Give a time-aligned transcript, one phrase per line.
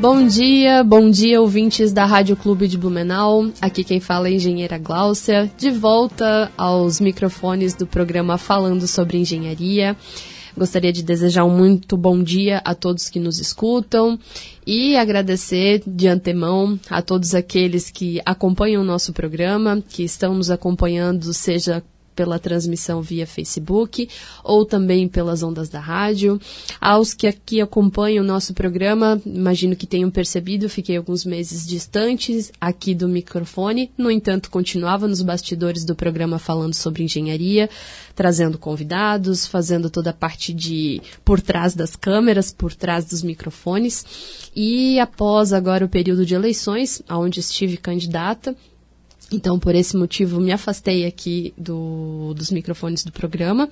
[0.00, 3.50] Bom dia, bom dia ouvintes da Rádio Clube de Blumenau.
[3.60, 9.18] Aqui quem fala é a engenheira Gláucia, de volta aos microfones do programa Falando sobre
[9.18, 9.94] Engenharia.
[10.56, 14.18] Gostaria de desejar um muito bom dia a todos que nos escutam
[14.66, 20.50] e agradecer de antemão a todos aqueles que acompanham o nosso programa, que estão nos
[20.50, 21.82] acompanhando, seja
[22.20, 24.06] pela transmissão via Facebook
[24.44, 26.38] ou também pelas ondas da rádio.
[26.78, 32.52] Aos que aqui acompanham o nosso programa, imagino que tenham percebido, fiquei alguns meses distantes
[32.60, 37.70] aqui do microfone, no entanto, continuava nos bastidores do programa falando sobre engenharia,
[38.14, 44.04] trazendo convidados, fazendo toda a parte de por trás das câmeras, por trás dos microfones.
[44.54, 48.54] E após agora o período de eleições, onde estive candidata,
[49.32, 53.68] então, por esse motivo, me afastei aqui do, dos microfones do programa.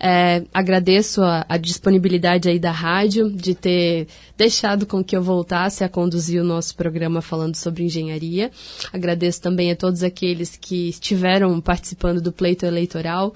[0.00, 5.84] É, agradeço a, a, disponibilidade aí da rádio de ter deixado com que eu voltasse
[5.84, 8.50] a conduzir o nosso programa falando sobre engenharia.
[8.92, 13.32] Agradeço também a todos aqueles que estiveram participando do pleito eleitoral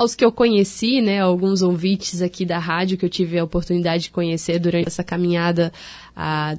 [0.00, 4.04] aos que eu conheci, né, alguns ouvintes aqui da rádio que eu tive a oportunidade
[4.04, 5.70] de conhecer durante essa caminhada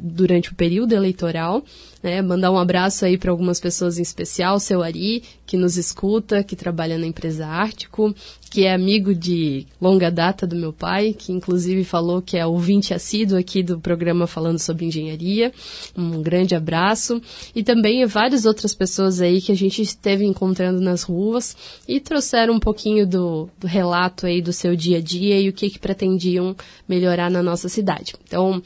[0.02, 1.64] durante o período eleitoral.
[2.04, 6.44] Né, mandar um abraço aí para algumas pessoas em especial, seu Ari, que nos escuta,
[6.44, 8.16] que trabalha na empresa Ártico,
[8.50, 12.92] que é amigo de longa data do meu pai, que inclusive falou que é ouvinte
[12.92, 15.54] assíduo aqui do programa falando sobre engenharia.
[15.96, 17.22] Um grande abraço.
[17.56, 21.56] E também várias outras pessoas aí que a gente esteve encontrando nas ruas
[21.88, 25.54] e trouxeram um pouquinho do, do relato aí do seu dia a dia e o
[25.54, 26.56] que, que pretendiam
[26.90, 28.16] melhorar na nossa cidade.
[28.28, 28.62] Então,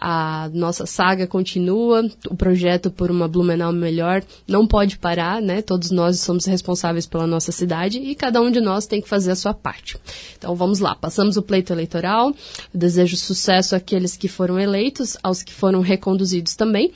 [0.00, 5.60] a nossa saga continua, o projeto por uma Blumenau melhor não pode parar, né?
[5.60, 9.32] Todos nós somos responsáveis pela nossa cidade e cada um de nós tem que fazer
[9.32, 9.98] a sua parte.
[10.38, 12.34] Então vamos lá, passamos o pleito eleitoral,
[12.72, 16.92] desejo sucesso àqueles que foram eleitos, aos que foram reconduzidos também.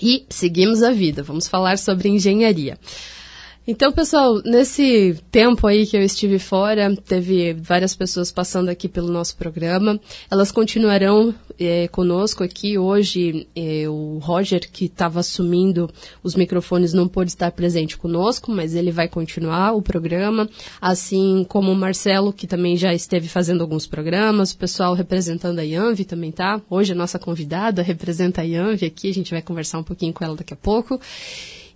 [0.00, 2.78] E seguimos a vida, vamos falar sobre engenharia.
[3.64, 9.06] Então, pessoal, nesse tempo aí que eu estive fora, teve várias pessoas passando aqui pelo
[9.06, 10.00] nosso programa.
[10.28, 13.46] Elas continuarão é, conosco aqui hoje.
[13.54, 15.88] É, o Roger, que estava assumindo
[16.24, 20.50] os microfones, não pôde estar presente conosco, mas ele vai continuar o programa.
[20.80, 24.50] Assim como o Marcelo, que também já esteve fazendo alguns programas.
[24.50, 26.60] O pessoal representando a Yanvi também tá.
[26.68, 29.08] Hoje a nossa convidada representa a Yanvi aqui.
[29.08, 31.00] A gente vai conversar um pouquinho com ela daqui a pouco.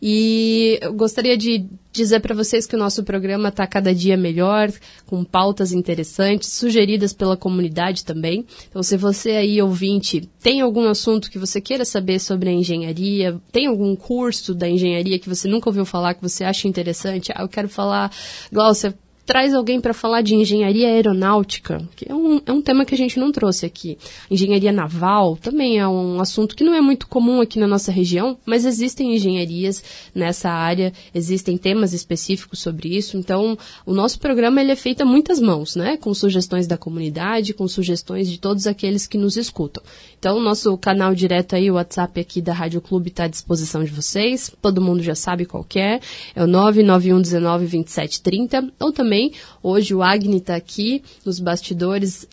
[0.01, 4.71] E eu gostaria de dizer para vocês que o nosso programa está cada dia melhor,
[5.07, 8.45] com pautas interessantes, sugeridas pela comunidade também.
[8.69, 13.41] Então, se você aí, ouvinte, tem algum assunto que você queira saber sobre a engenharia,
[13.51, 17.43] tem algum curso da engenharia que você nunca ouviu falar, que você acha interessante, ah,
[17.43, 18.13] eu quero falar,
[18.53, 18.95] Glaucia,
[19.27, 22.97] traz alguém para falar de engenharia aeronáutica, que é um, é um tema que a
[22.97, 23.99] gente não trouxe aqui.
[24.31, 28.39] Engenharia naval também é um assunto que não é muito comum aqui na nossa região,
[28.47, 29.83] mas existem engenharias
[30.15, 33.17] nessa área, existem temas específicos sobre isso.
[33.17, 35.97] Então, o nosso programa ele é feito a muitas mãos, né?
[35.97, 39.83] Com sugestões da comunidade, com sugestões de todos aqueles que nos escutam.
[40.17, 43.83] Então, o nosso canal direto aí, o WhatsApp aqui da Rádio Clube está à disposição
[43.83, 44.53] de vocês.
[44.63, 46.01] Todo mundo já sabe qual é.
[46.35, 49.33] É o 991 19 27 30 ou também também.
[49.63, 52.29] Hoje o Agni está aqui nos bastidores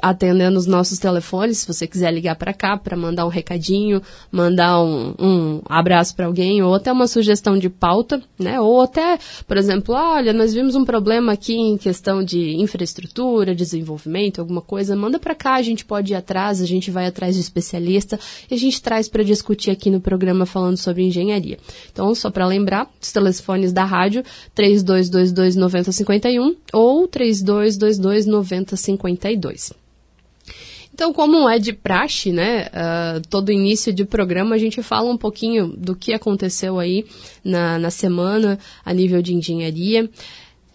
[0.00, 4.00] atendendo os nossos telefones, se você quiser ligar para cá para mandar um recadinho,
[4.30, 8.60] mandar um, um abraço para alguém, ou até uma sugestão de pauta, né?
[8.60, 14.40] Ou até, por exemplo, olha, nós vimos um problema aqui em questão de infraestrutura, desenvolvimento,
[14.40, 17.40] alguma coisa, manda para cá, a gente pode ir atrás, a gente vai atrás de
[17.40, 18.18] especialista
[18.50, 21.58] e a gente traz para discutir aqui no programa falando sobre engenharia.
[21.92, 24.22] Então, só para lembrar, os telefones da rádio
[24.54, 29.87] 3222 9051 ou 3222 9052.
[30.98, 35.16] Então, como é de praxe, né, uh, todo início de programa a gente fala um
[35.16, 37.06] pouquinho do que aconteceu aí
[37.44, 40.10] na, na semana a nível de engenharia.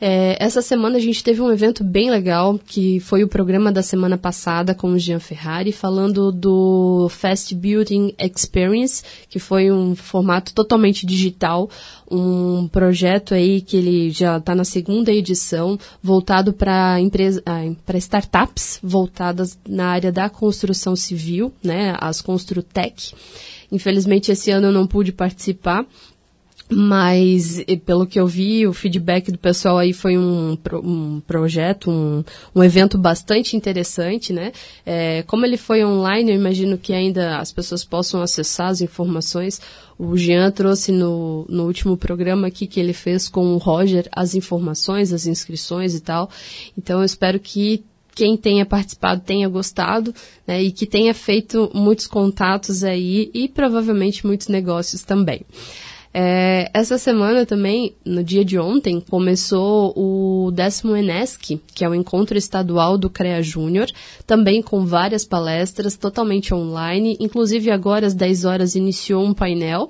[0.05, 3.81] É, essa semana a gente teve um evento bem legal, que foi o programa da
[3.81, 10.53] semana passada com o Jean Ferrari, falando do Fast Building Experience, que foi um formato
[10.53, 11.69] totalmente digital,
[12.11, 16.97] um projeto aí que ele já está na segunda edição, voltado para
[17.45, 23.13] ah, startups voltadas na área da construção civil, né, as Construtec.
[23.71, 25.85] Infelizmente esse ano eu não pude participar,
[26.75, 32.23] mas pelo que eu vi, o feedback do pessoal aí foi um, um projeto, um,
[32.55, 34.51] um evento bastante interessante, né?
[34.85, 39.61] É, como ele foi online, eu imagino que ainda as pessoas possam acessar as informações.
[39.97, 44.33] O Jean trouxe no, no último programa aqui que ele fez com o Roger as
[44.35, 46.29] informações, as inscrições e tal.
[46.77, 47.83] Então eu espero que
[48.15, 50.13] quem tenha participado tenha gostado
[50.45, 55.41] né, e que tenha feito muitos contatos aí e provavelmente muitos negócios também.
[56.13, 61.95] É, essa semana também, no dia de ontem, começou o décimo ENESC, que é o
[61.95, 63.87] Encontro Estadual do CREA Júnior,
[64.27, 67.17] também com várias palestras totalmente online.
[67.19, 69.89] Inclusive agora às 10 horas iniciou um painel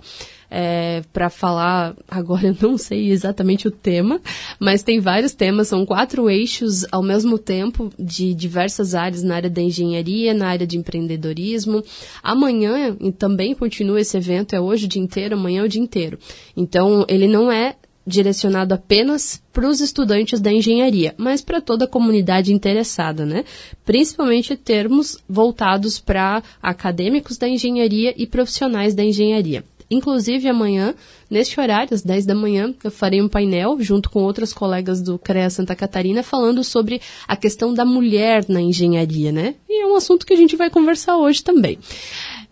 [0.55, 4.21] é, para falar, agora eu não sei exatamente o tema,
[4.59, 9.49] mas tem vários temas, são quatro eixos ao mesmo tempo de diversas áreas na área
[9.49, 11.83] da engenharia, na área de empreendedorismo.
[12.21, 16.19] Amanhã também continua esse evento, é hoje o dia inteiro, amanhã é o dia inteiro.
[16.55, 17.75] Então, ele não é
[18.05, 23.45] direcionado apenas para os estudantes da engenharia, mas para toda a comunidade interessada, né?
[23.85, 29.63] Principalmente termos voltados para acadêmicos da engenharia e profissionais da engenharia.
[29.89, 30.93] Inclusive, amanhã,
[31.29, 35.17] neste horário, às 10 da manhã, eu farei um painel junto com outras colegas do
[35.19, 39.55] CREA Santa Catarina falando sobre a questão da mulher na engenharia, né?
[39.69, 41.77] E é um assunto que a gente vai conversar hoje também.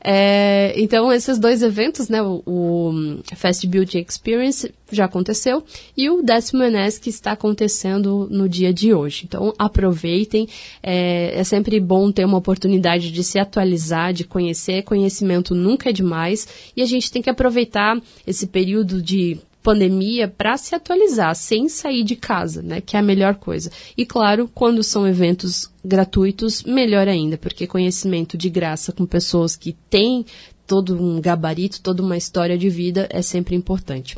[0.03, 5.63] É, então, esses dois eventos, né, o, o, Fast Beauty Experience já aconteceu
[5.95, 9.25] e o décimo Enesc está acontecendo no dia de hoje.
[9.25, 10.48] Então, aproveitem.
[10.81, 14.83] É, é, sempre bom ter uma oportunidade de se atualizar, de conhecer.
[14.83, 20.58] Conhecimento nunca é demais e a gente tem que aproveitar esse período de pandemia para
[20.58, 22.81] se atualizar sem sair de casa, né?
[22.81, 23.72] Que é a melhor coisa.
[23.96, 29.74] E claro, quando são eventos gratuitos, melhor ainda, porque conhecimento de graça com pessoas que
[29.90, 30.25] têm
[30.66, 34.18] todo um gabarito, toda uma história de vida é sempre importante.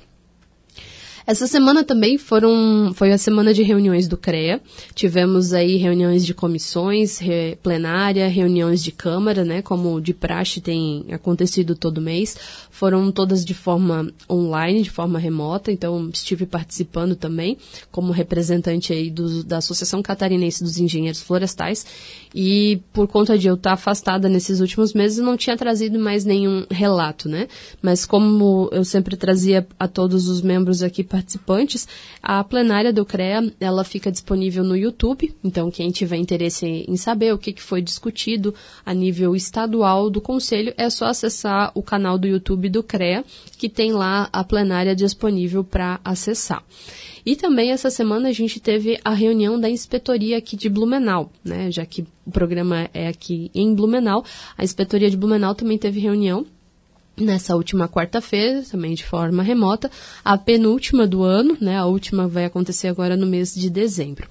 [1.26, 4.62] Essa semana também foram, foi a semana de reuniões do CREA.
[4.94, 9.62] Tivemos aí reuniões de comissões, re, plenária, reuniões de Câmara, né?
[9.62, 12.36] Como de praxe tem acontecido todo mês.
[12.70, 17.58] Foram todas de forma online, de forma remota, então estive participando também
[17.92, 21.86] como representante aí do, da Associação Catarinense dos Engenheiros Florestais.
[22.36, 26.66] E por conta de eu estar afastada nesses últimos meses, não tinha trazido mais nenhum
[26.70, 27.48] relato, né?
[27.82, 31.88] Mas como eu sempre trazia a todos os membros aqui participantes,
[32.24, 37.32] a plenária do CREA, ela fica disponível no YouTube, então quem tiver interesse em saber
[37.32, 38.52] o que, foi discutido
[38.84, 43.24] a nível estadual do Conselho, é só acessar o canal do YouTube do CREA,
[43.60, 46.64] que tem lá a plenária disponível para acessar.
[47.24, 51.72] E também essa semana a gente teve a reunião da inspetoria aqui de Blumenau, né?
[51.72, 54.26] Já que o programa é aqui em Blumenau,
[54.58, 56.44] a inspetoria de Blumenau também teve reunião
[57.18, 59.90] nessa última quarta-feira, também de forma remota,
[60.24, 61.78] a penúltima do ano, né?
[61.78, 64.28] A última vai acontecer agora no mês de dezembro.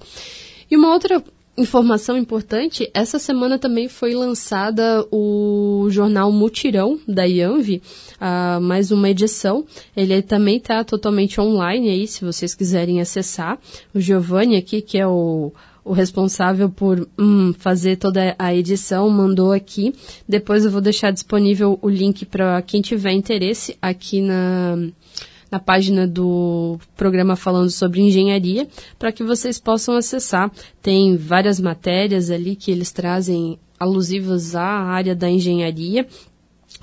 [0.69, 1.23] E uma outra
[1.55, 7.81] informação importante, essa semana também foi lançada o jornal Mutirão da IANV,
[8.19, 9.63] uh, mais uma edição.
[9.95, 13.59] Ele também está totalmente online aí, se vocês quiserem acessar.
[13.93, 19.51] O Giovanni aqui, que é o o responsável por hum, fazer toda a edição mandou
[19.51, 19.93] aqui.
[20.27, 24.77] Depois eu vou deixar disponível o link para quem tiver interesse aqui na,
[25.51, 30.51] na página do programa falando sobre engenharia, para que vocês possam acessar.
[30.81, 36.07] Tem várias matérias ali que eles trazem alusivas à área da engenharia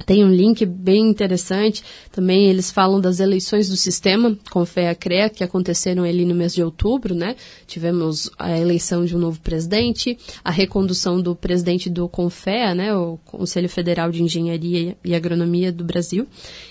[0.07, 1.83] tem um link bem interessante.
[2.11, 6.55] Também eles falam das eleições do sistema com a CREA, que aconteceram ali no mês
[6.55, 7.37] de outubro, né?
[7.67, 12.95] Tivemos a eleição de um novo presidente, a recondução do presidente do CONFEA, né?
[12.95, 16.27] O Conselho Federal de Engenharia e Agronomia do Brasil.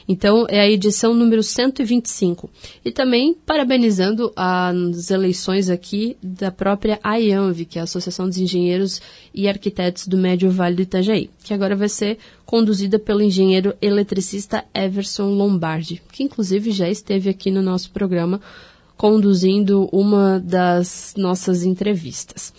[0.07, 2.49] Então, é a edição número 125.
[2.83, 9.01] E também parabenizando as eleições aqui da própria AIANV, que é a Associação dos Engenheiros
[9.33, 12.17] e Arquitetos do Médio Vale do Itajaí, que agora vai ser
[12.49, 18.41] conduzida pelo engenheiro eletricista Everson Lombardi, que inclusive já esteve aqui no nosso programa
[18.97, 22.51] conduzindo uma das nossas entrevistas.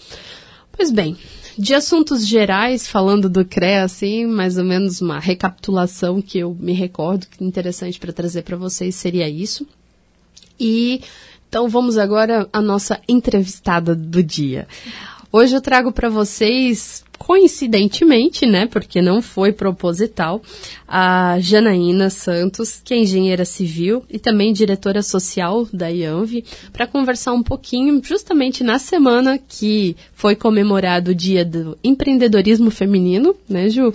[0.71, 1.17] Pois bem,
[1.59, 6.73] de assuntos gerais, falando do CREA, assim, mais ou menos uma recapitulação que eu me
[6.73, 9.67] recordo que interessante para trazer para vocês seria isso.
[10.59, 11.01] E
[11.51, 14.69] Então vamos agora à nossa entrevistada do dia.
[15.33, 20.43] Hoje eu trago para vocês, coincidentemente, né, porque não foi proposital,
[20.89, 27.33] a Janaína Santos, que é engenheira civil e também diretora social da IANV, para conversar
[27.33, 33.93] um pouquinho, justamente na semana que foi comemorado o Dia do Empreendedorismo Feminino, né, Ju?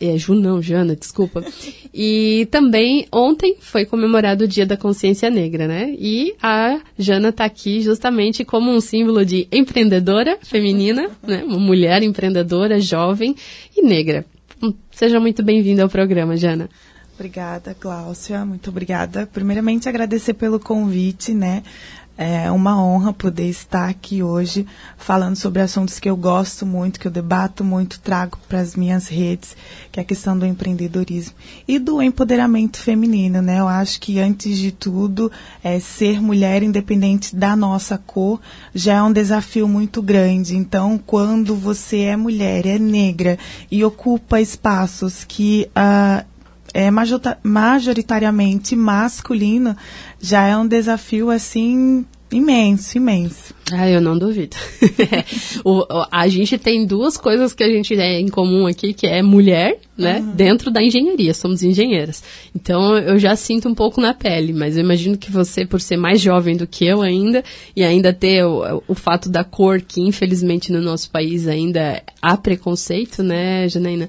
[0.00, 1.44] É, Ju não, Jana, desculpa.
[1.92, 5.94] E também ontem foi comemorado o Dia da Consciência Negra, né?
[5.98, 11.44] E a Jana está aqui justamente como um símbolo de empreendedora feminina, né?
[11.44, 13.36] Uma mulher empreendedora, jovem
[13.76, 14.24] e negra.
[14.62, 16.70] Hum, seja muito bem-vinda ao programa, Jana.
[17.20, 18.46] Obrigada, Cláudia.
[18.46, 19.28] Muito obrigada.
[19.30, 21.62] Primeiramente, agradecer pelo convite, né?
[22.22, 24.66] É uma honra poder estar aqui hoje
[24.98, 29.08] falando sobre assuntos que eu gosto muito, que eu debato muito, trago para as minhas
[29.08, 29.56] redes,
[29.90, 31.34] que é a questão do empreendedorismo
[31.66, 33.58] e do empoderamento feminino, né?
[33.58, 35.32] Eu acho que antes de tudo,
[35.64, 38.38] é, ser mulher independente da nossa cor
[38.74, 40.54] já é um desafio muito grande.
[40.54, 43.38] Então, quando você é mulher, é negra
[43.70, 46.22] e ocupa espaços que uh,
[46.72, 46.90] é
[47.42, 49.76] majoritariamente masculino,
[50.20, 53.54] já é um desafio assim imenso, imenso.
[53.72, 54.56] Ah, eu não duvido.
[55.64, 59.22] o, a gente tem duas coisas que a gente tem em comum aqui, que é
[59.22, 60.30] mulher, né, uhum.
[60.32, 62.22] dentro da engenharia, somos engenheiras.
[62.54, 65.96] Então eu já sinto um pouco na pele, mas eu imagino que você, por ser
[65.96, 70.00] mais jovem do que eu ainda, e ainda ter o, o fato da cor, que
[70.00, 74.08] infelizmente no nosso país ainda há preconceito, né, Janaína?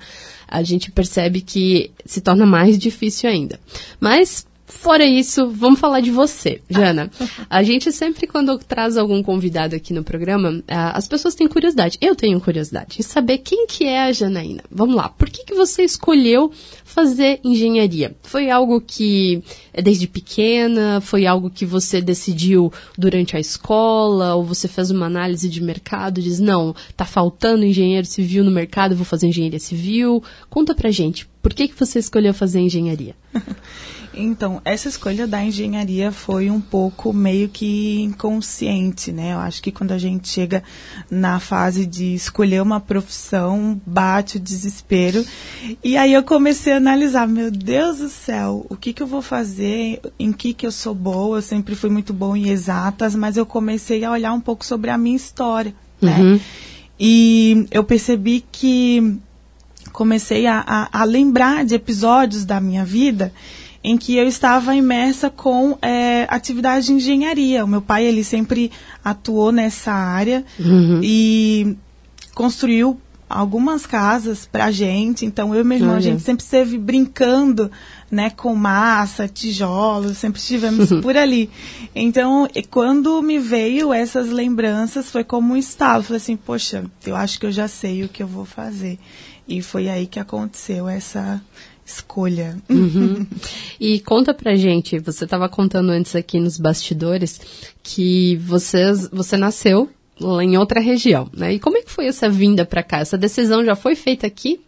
[0.52, 3.58] a gente percebe que se torna mais difícil ainda.
[4.02, 4.46] Mas
[4.80, 7.12] Fora isso, vamos falar de você, Jana.
[7.50, 12.00] A gente sempre, quando traz algum convidado aqui no programa, as pessoas têm curiosidade.
[12.02, 14.64] Eu tenho curiosidade em saber quem que é a Janaína.
[14.72, 16.52] Vamos lá, por que, que você escolheu
[16.84, 18.16] fazer engenharia?
[18.24, 21.00] Foi algo que é desde pequena?
[21.00, 24.34] Foi algo que você decidiu durante a escola?
[24.36, 28.52] Ou você fez uma análise de mercado e diz, não, tá faltando engenheiro civil no
[28.52, 30.24] mercado, vou fazer engenharia civil?
[30.50, 33.16] Conta pra gente, por que, que você escolheu fazer engenharia?
[34.14, 39.34] Então, essa escolha da engenharia foi um pouco meio que inconsciente, né?
[39.34, 40.64] Eu acho que quando a gente chega
[41.10, 45.26] na fase de escolher uma profissão, bate o desespero.
[45.84, 49.22] E aí eu comecei a analisar, meu Deus do céu, o que, que eu vou
[49.22, 53.38] fazer, em que, que eu sou boa, eu sempre fui muito boa em exatas, mas
[53.38, 56.18] eu comecei a olhar um pouco sobre a minha história, né?
[56.20, 56.40] Uhum.
[57.00, 59.18] E eu percebi que
[59.92, 63.34] comecei a, a, a lembrar de episódios da minha vida
[63.84, 67.66] em que eu estava imersa com é, atividade de engenharia.
[67.66, 68.72] O meu pai, ele sempre
[69.04, 71.00] atuou nessa área uhum.
[71.04, 71.76] e
[72.36, 75.26] construiu algumas casas pra gente.
[75.26, 77.72] Então, eu e meu irmão, a gente sempre esteve brincando,
[78.10, 81.50] né, com massa, tijolos, sempre estivemos por ali.
[81.96, 86.04] Então, quando me veio essas lembranças, foi como um estalo.
[86.04, 89.00] Falei assim, poxa, eu acho que eu já sei o que eu vou fazer.
[89.48, 91.42] E foi aí que aconteceu essa
[91.92, 92.58] escolha.
[92.70, 93.26] Uhum.
[93.80, 97.42] E conta pra gente, você estava contando antes aqui nos bastidores
[97.82, 99.90] que vocês, você nasceu
[100.44, 101.54] em outra região, né?
[101.54, 103.00] E como é que foi essa vinda para cá?
[103.00, 104.62] Essa decisão já foi feita aqui?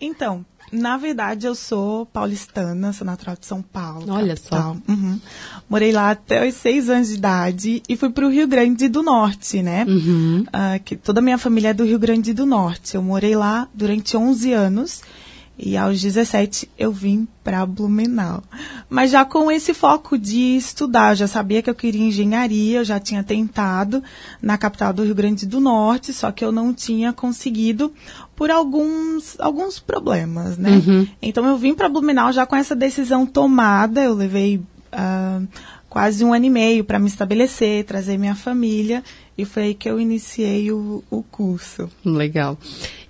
[0.00, 0.42] Então,
[0.72, 4.06] na verdade, eu sou paulistana, sou natural de São Paulo.
[4.08, 4.76] Olha capital.
[4.86, 4.92] só.
[4.92, 5.20] Uhum.
[5.68, 9.02] Morei lá até os seis anos de idade e fui para o Rio Grande do
[9.02, 9.84] Norte, né?
[9.86, 10.44] Uhum.
[10.48, 12.94] Uh, que toda a minha família é do Rio Grande do Norte.
[12.94, 15.02] Eu morei lá durante 11 anos
[15.58, 18.42] e aos 17 eu vim para Blumenau.
[18.90, 22.84] Mas já com esse foco de estudar, eu já sabia que eu queria engenharia, eu
[22.84, 24.02] já tinha tentado
[24.42, 27.92] na capital do Rio Grande do Norte, só que eu não tinha conseguido
[28.34, 30.82] por alguns, alguns problemas, né?
[30.86, 31.06] Uhum.
[31.22, 35.46] Então eu vim para Blumenau já com essa decisão tomada, eu levei uh,
[35.88, 39.02] quase um ano e meio para me estabelecer, trazer minha família
[39.38, 41.90] e foi aí que eu iniciei o, o curso.
[42.04, 42.58] Legal.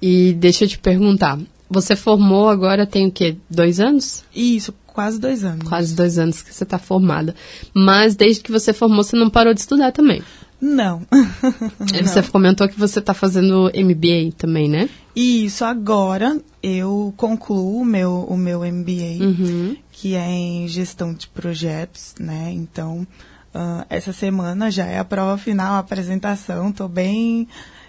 [0.00, 3.36] E deixa eu te perguntar, você formou agora tem o quê?
[3.50, 4.24] Dois anos?
[4.34, 5.68] Isso, quase dois anos.
[5.68, 7.34] Quase dois anos que você está formada.
[7.74, 10.22] Mas desde que você formou, você não parou de estudar também?
[10.60, 11.02] Não.
[12.02, 12.28] você não.
[12.28, 14.88] comentou que você está fazendo MBA também, né?
[15.14, 19.76] Isso, agora eu concluo o meu, o meu MBA, uhum.
[19.92, 22.50] que é em gestão de projetos, né?
[22.52, 23.06] Então,
[23.54, 27.46] uh, essa semana já é a prova final, a apresentação, estou bem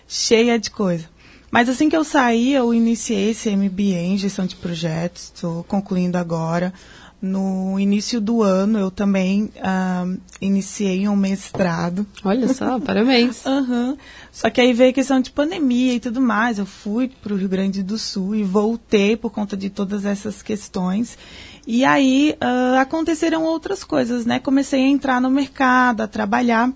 [0.07, 1.05] cheia de coisa.
[1.49, 6.17] Mas assim que eu saí, eu iniciei esse MBA em gestão de projetos, estou concluindo
[6.17, 6.73] agora.
[7.19, 12.05] No início do ano, eu também uh, iniciei um mestrado.
[12.23, 13.43] Olha só, parabéns.
[13.43, 13.97] Uhum.
[14.31, 16.59] Só que aí veio a questão de pandemia e tudo mais.
[16.59, 20.43] Eu fui para o Rio Grande do Sul e voltei por conta de todas essas
[20.43, 21.17] questões.
[21.65, 24.39] E aí uh, aconteceram outras coisas, né?
[24.39, 26.71] Comecei a entrar no mercado, a trabalhar.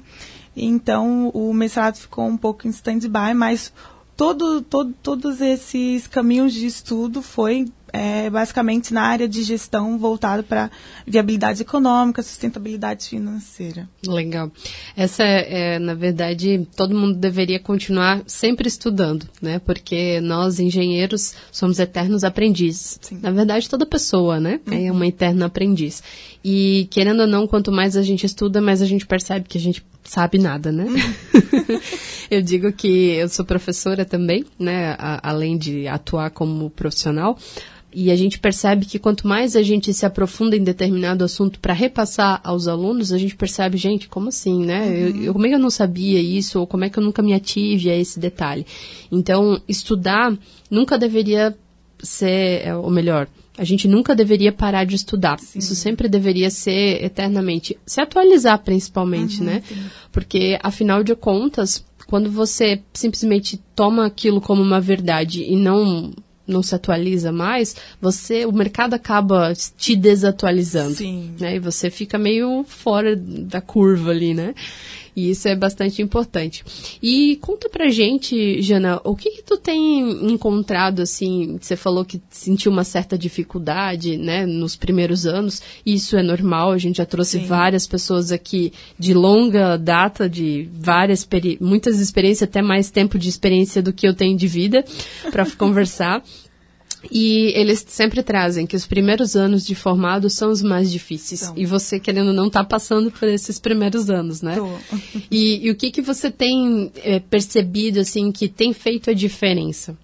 [0.58, 3.72] Então o mestrado ficou um pouco em stand-by, mas
[4.22, 10.44] todo, todo, todos esses caminhos de estudo foi é, basicamente na área de gestão voltado
[10.44, 10.70] para
[11.08, 13.90] viabilidade econômica, sustentabilidade financeira.
[14.06, 14.52] Legal.
[14.96, 19.58] Essa é, é, na verdade, todo mundo deveria continuar sempre estudando, né?
[19.58, 23.00] Porque nós, engenheiros, somos eternos aprendizes.
[23.02, 23.18] Sim.
[23.24, 24.60] Na verdade, toda pessoa, né?
[24.68, 24.86] Uhum.
[24.88, 26.04] É uma eterna aprendiz.
[26.46, 29.62] E, querendo ou não, quanto mais a gente estuda, mais a gente percebe que a
[29.62, 30.86] gente sabe nada, né?
[30.86, 31.80] Uhum.
[32.30, 34.96] eu digo que eu sou professora também, né?
[34.98, 37.38] A, além de atuar como profissional.
[37.94, 41.74] E a gente percebe que quanto mais a gente se aprofunda em determinado assunto para
[41.74, 44.88] repassar aos alunos, a gente percebe, gente, como assim, né?
[44.88, 44.94] Uhum.
[44.94, 46.60] Eu, eu, como é que eu não sabia isso?
[46.60, 48.66] Ou como é que eu nunca me ative a esse detalhe?
[49.12, 50.34] Então, estudar
[50.70, 51.56] nunca deveria
[52.04, 53.28] ser, é, ou melhor,
[53.58, 55.40] a gente nunca deveria parar de estudar.
[55.40, 55.60] Sim.
[55.60, 57.78] Isso sempre deveria ser eternamente.
[57.86, 59.64] Se atualizar, principalmente, uhum, né?
[59.68, 59.84] Sim.
[60.12, 66.12] Porque, afinal de contas, quando você simplesmente toma aquilo como uma verdade e não
[66.48, 70.96] não se atualiza mais, você, o mercado acaba te desatualizando.
[70.96, 71.32] Sim.
[71.40, 71.56] Né?
[71.56, 74.54] E você fica meio fora da curva ali, né?
[75.16, 76.64] E isso é bastante importante.
[77.02, 82.22] E conta pra gente, Jana, o que, que tu tem encontrado, assim, você falou que
[82.30, 87.40] sentiu uma certa dificuldade, né, nos primeiros anos, isso é normal, a gente já trouxe
[87.40, 87.46] Sim.
[87.46, 91.28] várias pessoas aqui de longa data, de várias,
[91.60, 94.84] muitas experiências, até mais tempo de experiência do que eu tenho de vida,
[95.32, 96.24] para conversar.
[97.10, 101.44] E eles sempre trazem que os primeiros anos de formado são os mais difíceis.
[101.44, 101.54] Então.
[101.58, 104.56] E você, querendo não, tá passando por esses primeiros anos, né?
[104.56, 104.70] Tô.
[105.32, 109.98] E, e o que, que você tem é, percebido, assim, que tem feito a diferença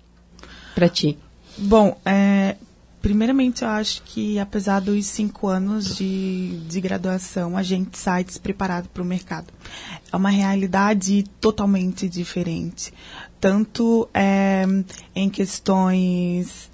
[0.74, 1.18] para ti?
[1.58, 2.56] Bom, é,
[3.01, 8.88] primeiramente eu acho que apesar dos cinco anos de, de graduação, a gente sai despreparado
[8.89, 9.48] para o mercado.
[10.12, 12.94] É uma realidade totalmente diferente.
[13.39, 14.66] Tanto é,
[15.16, 16.70] em questões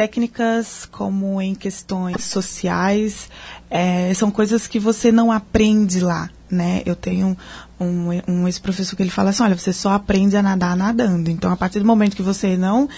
[0.00, 3.28] técnicas como em questões sociais,
[3.68, 6.80] é, são coisas que você não aprende lá, né?
[6.86, 7.36] Eu tenho
[7.78, 11.30] um, um ex-professor que ele fala assim, olha, você só aprende a nadar nadando.
[11.30, 12.88] Então, a partir do momento que você não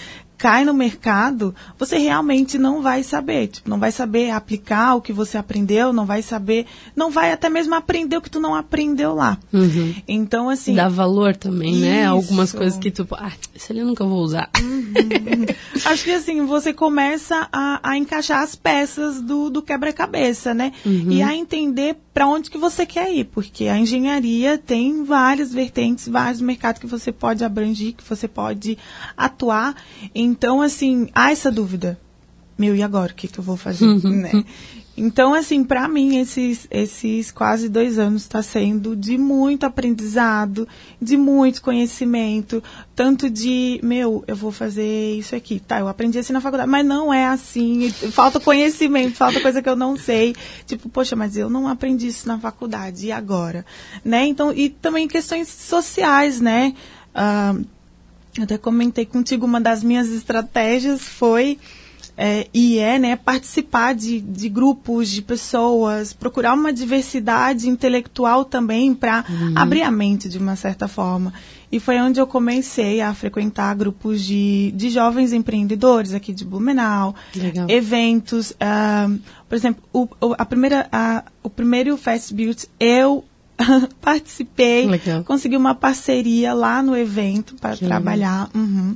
[0.43, 3.47] cai no mercado, você realmente não vai saber.
[3.47, 7.49] Tipo, não vai saber aplicar o que você aprendeu, não vai saber, não vai até
[7.49, 9.37] mesmo aprender o que tu não aprendeu lá.
[9.53, 9.95] Uhum.
[10.05, 10.75] Então, assim.
[10.75, 11.79] Dá valor também, isso.
[11.79, 12.05] né?
[12.07, 14.49] Algumas coisas que tu, ah, isso ali eu nunca vou usar.
[14.61, 15.45] Uhum.
[15.85, 20.73] Acho que assim, você começa a, a encaixar as peças do, do quebra-cabeça, né?
[20.85, 21.09] Uhum.
[21.09, 26.07] E a entender para onde que você quer ir, porque a engenharia tem várias vertentes,
[26.07, 28.77] vários mercados que você pode abranger, que você pode
[29.17, 29.75] atuar.
[30.13, 31.99] Então, assim, há essa dúvida.
[32.55, 33.11] Meu, e agora?
[33.11, 33.85] O que, que eu vou fazer?
[33.85, 34.21] Uhum.
[34.21, 34.45] Né?
[34.95, 40.67] Então, assim, para mim, esses, esses quase dois anos está sendo de muito aprendizado,
[41.01, 42.63] de muito conhecimento,
[42.95, 46.85] tanto de, meu, eu vou fazer isso aqui, tá, eu aprendi assim na faculdade, mas
[46.85, 50.35] não é assim, falta conhecimento, falta coisa que eu não sei,
[50.67, 53.65] tipo, poxa, mas eu não aprendi isso na faculdade, e agora?
[54.05, 54.27] Né?
[54.27, 56.75] Então, e também questões sociais, né?
[57.15, 57.65] Uh,
[58.37, 61.57] eu até comentei contigo, uma das minhas estratégias foi
[62.17, 68.93] é, e é né, participar de, de grupos de pessoas, procurar uma diversidade intelectual também
[68.93, 69.53] para uhum.
[69.55, 71.33] abrir a mente de uma certa forma.
[71.71, 77.15] E foi onde eu comecei a frequentar grupos de, de jovens empreendedores aqui de Blumenau,
[77.35, 77.65] Legal.
[77.67, 78.51] eventos.
[78.51, 83.25] Uh, por exemplo, o, a primeira, a, o primeiro Fast Build eu
[84.01, 85.23] participei, Legal.
[85.23, 88.51] consegui uma parceria lá no evento para trabalhar.
[88.53, 88.95] Uhum.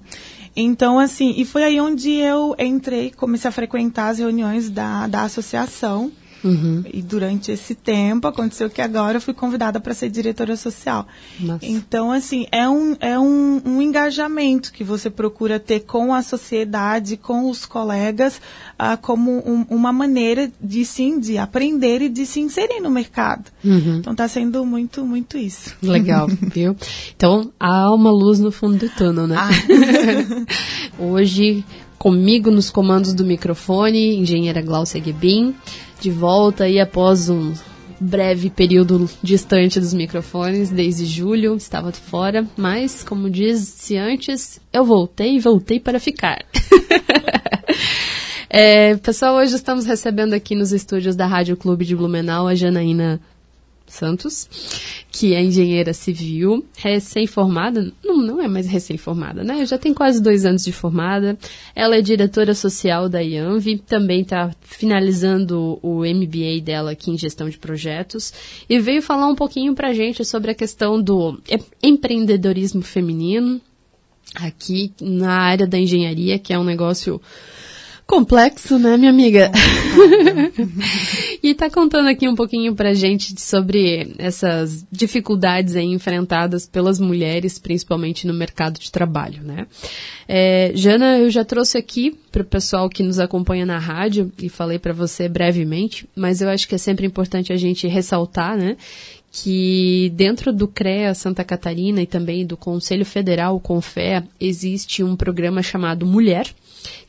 [0.59, 5.21] Então, assim, e foi aí onde eu entrei, comecei a frequentar as reuniões da, da
[5.21, 6.11] associação.
[6.43, 6.83] Uhum.
[6.91, 11.07] E durante esse tempo aconteceu que agora eu fui convidada para ser diretora social.
[11.39, 11.65] Nossa.
[11.65, 17.17] Então, assim, é, um, é um, um, engajamento que você procura ter com a sociedade,
[17.17, 18.41] com os colegas,
[18.77, 23.51] ah, como um, uma maneira de sim, de aprender e de se inserir no mercado.
[23.63, 23.97] Uhum.
[23.97, 25.75] Então está sendo muito, muito isso.
[25.81, 26.75] Legal, viu?
[27.15, 29.35] Então há uma luz no fundo do túnel, né?
[29.37, 29.49] Ah.
[30.99, 31.63] Hoje,
[31.97, 35.55] comigo nos comandos do microfone, engenheira Glaucia Guebin
[35.99, 37.53] de volta aí após um
[37.99, 45.35] breve período distante dos microfones, desde julho estava fora, mas, como disse antes, eu voltei
[45.35, 46.45] e voltei para ficar.
[48.49, 53.19] é, pessoal, hoje estamos recebendo aqui nos estúdios da Rádio Clube de Blumenau a Janaína
[53.87, 54.49] Santos,
[55.11, 59.65] que é engenheira civil, recém-formada, não, não é mais recém-formada, né?
[59.65, 61.37] Já tem quase dois anos de formada.
[61.73, 67.49] Ela é diretora social da IANV, também está finalizando o MBA dela aqui em gestão
[67.49, 68.33] de projetos
[68.69, 71.39] e veio falar um pouquinho para gente sobre a questão do
[71.81, 73.61] empreendedorismo feminino
[74.35, 77.21] aqui na área da engenharia, que é um negócio
[78.07, 79.51] Complexo, né, minha amiga?
[81.43, 87.59] e tá contando aqui um pouquinho pra gente sobre essas dificuldades aí enfrentadas pelas mulheres,
[87.59, 89.67] principalmente no mercado de trabalho, né?
[90.25, 94.47] É, Jana, eu já trouxe aqui para o pessoal que nos acompanha na rádio e
[94.47, 98.77] falei para você brevemente, mas eu acho que é sempre importante a gente ressaltar, né,
[99.33, 105.15] que dentro do CREA Santa Catarina e também do Conselho Federal, o CONFEA, existe um
[105.15, 106.47] programa chamado Mulher,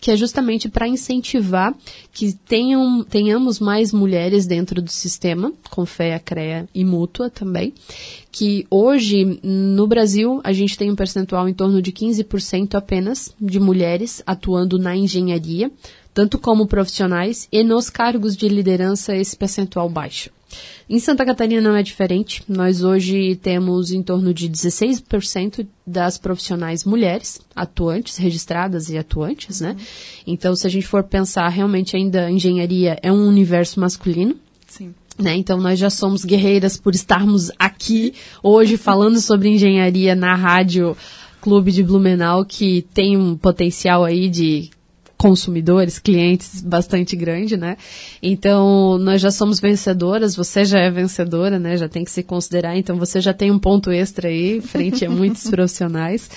[0.00, 1.74] que é justamente para incentivar
[2.12, 7.72] que tenham, tenhamos mais mulheres dentro do sistema, com fé, CREA e mútua também,
[8.30, 13.58] que hoje no Brasil a gente tem um percentual em torno de 15% apenas de
[13.60, 15.70] mulheres atuando na engenharia,
[16.12, 20.30] tanto como profissionais e nos cargos de liderança esse percentual baixo.
[20.88, 22.42] Em Santa Catarina não é diferente.
[22.48, 29.76] Nós hoje temos em torno de 16% das profissionais mulheres atuantes, registradas e atuantes, né?
[30.26, 34.34] Então, se a gente for pensar, realmente ainda a engenharia é um universo masculino.
[34.66, 34.94] Sim.
[35.18, 35.36] Né?
[35.36, 40.96] Então, nós já somos guerreiras por estarmos aqui hoje falando sobre engenharia na rádio
[41.40, 44.70] Clube de Blumenau, que tem um potencial aí de
[45.18, 47.76] consumidores, clientes bastante grande, né?
[48.22, 51.76] Então, nós já somos vencedoras, você já é vencedora, né?
[51.76, 55.10] Já tem que se considerar, então você já tem um ponto extra aí, frente a
[55.10, 56.30] muitos profissionais.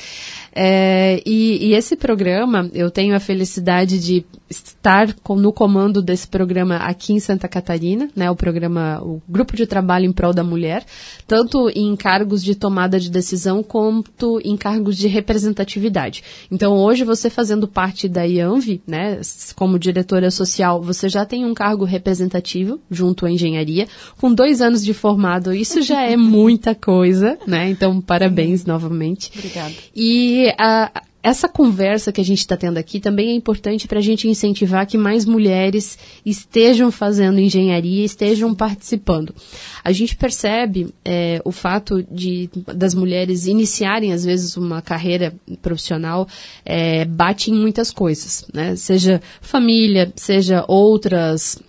[0.53, 6.27] É, e, e, esse programa, eu tenho a felicidade de estar com, no comando desse
[6.27, 10.43] programa aqui em Santa Catarina, né, o programa, o Grupo de Trabalho em Prol da
[10.43, 10.83] Mulher,
[11.25, 16.21] tanto em cargos de tomada de decisão quanto em cargos de representatividade.
[16.51, 19.21] Então, hoje, você fazendo parte da IANV, né,
[19.55, 23.87] como diretora social, você já tem um cargo representativo junto à engenharia,
[24.19, 29.31] com dois anos de formado, isso já é muita coisa, né, então parabéns novamente.
[29.33, 29.73] Obrigada.
[29.95, 34.01] E a, essa conversa que a gente está tendo aqui também é importante para a
[34.01, 39.33] gente incentivar que mais mulheres estejam fazendo engenharia, estejam participando.
[39.83, 46.27] A gente percebe é, o fato de das mulheres iniciarem às vezes uma carreira profissional
[46.65, 48.75] é, bate em muitas coisas, né?
[48.75, 51.59] Seja família, seja outras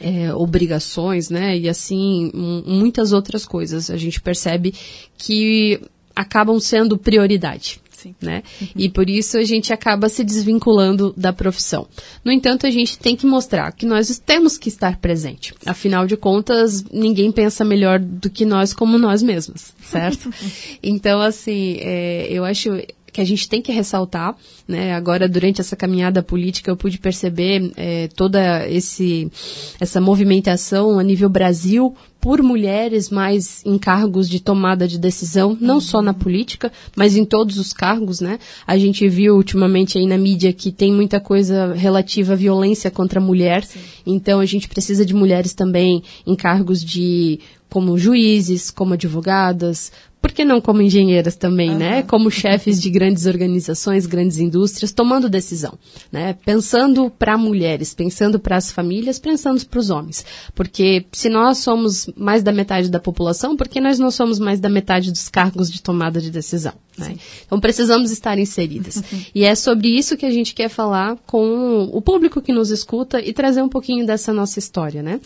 [0.00, 1.56] é, obrigações, né?
[1.56, 2.32] E assim,
[2.66, 3.90] muitas outras coisas.
[3.90, 4.74] A gente percebe
[5.16, 5.80] que
[6.16, 7.81] acabam sendo prioridade.
[8.02, 8.14] Sim.
[8.20, 8.42] Né?
[8.60, 8.68] Uhum.
[8.74, 11.86] E por isso a gente acaba se desvinculando da profissão.
[12.24, 15.54] No entanto, a gente tem que mostrar que nós temos que estar presente.
[15.64, 20.32] Afinal de contas, ninguém pensa melhor do que nós como nós mesmos, certo?
[20.82, 22.70] então, assim, é, eu acho
[23.12, 24.34] que a gente tem que ressaltar,
[24.66, 24.94] né?
[24.94, 29.30] Agora, durante essa caminhada política, eu pude perceber é, toda esse,
[29.78, 35.80] essa movimentação a nível Brasil por mulheres mais em cargos de tomada de decisão, não
[35.80, 38.38] só na política, mas em todos os cargos, né?
[38.64, 43.18] A gente viu ultimamente aí na mídia que tem muita coisa relativa à violência contra
[43.18, 43.80] a mulher, Sim.
[44.06, 49.90] então a gente precisa de mulheres também em cargos de como juízes, como advogadas,
[50.22, 51.78] por que não como engenheiras também, uhum.
[51.78, 52.02] né?
[52.04, 55.76] Como chefes de grandes organizações, grandes indústrias, tomando decisão,
[56.12, 56.34] né?
[56.46, 60.24] Pensando para mulheres, pensando para as famílias, pensando para os homens.
[60.54, 64.60] Porque se nós somos mais da metade da população, por que nós não somos mais
[64.60, 66.74] da metade dos cargos de tomada de decisão?
[66.96, 67.16] Né?
[67.44, 68.96] Então precisamos estar inseridas.
[68.96, 69.22] Uhum.
[69.34, 73.20] E é sobre isso que a gente quer falar com o público que nos escuta
[73.20, 75.20] e trazer um pouquinho dessa nossa história, né?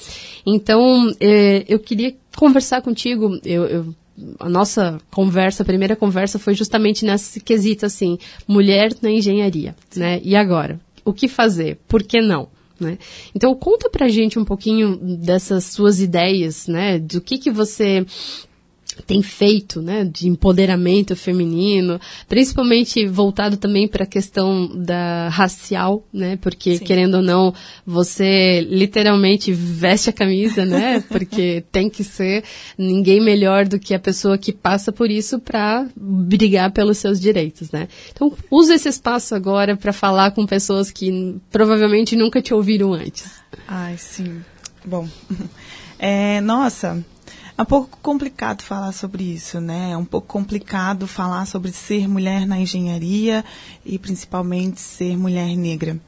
[0.46, 3.94] Então, eh, eu queria conversar contigo, eu, eu
[4.38, 10.20] a nossa conversa, a primeira conversa foi justamente nesse quesito assim, mulher na engenharia, né?
[10.24, 11.78] E agora, o que fazer?
[11.86, 12.48] Por que não?
[12.78, 12.98] Né?
[13.34, 16.98] Então conta pra gente um pouquinho dessas suas ideias, né?
[16.98, 18.04] Do que que você
[19.06, 26.36] tem feito, né, de empoderamento feminino, principalmente voltado também para a questão da racial, né,
[26.36, 26.84] porque Sim.
[26.84, 27.54] querendo ou não,
[27.86, 32.44] você literalmente veste a camisa, né, porque tem que ser
[32.78, 37.70] ninguém melhor do que a pessoa que passa por isso para brigar pelos seus direitos,
[37.70, 37.88] né.
[38.12, 43.30] Então, use esse espaço agora para falar com pessoas que provavelmente nunca te ouviram antes.
[43.66, 44.40] Ai, sim.
[44.84, 45.08] Bom,
[45.98, 47.02] É, nossa,
[47.58, 49.92] é um pouco complicado falar sobre isso, né?
[49.92, 53.42] É um pouco complicado falar sobre ser mulher na engenharia
[53.82, 55.98] e principalmente ser mulher negra.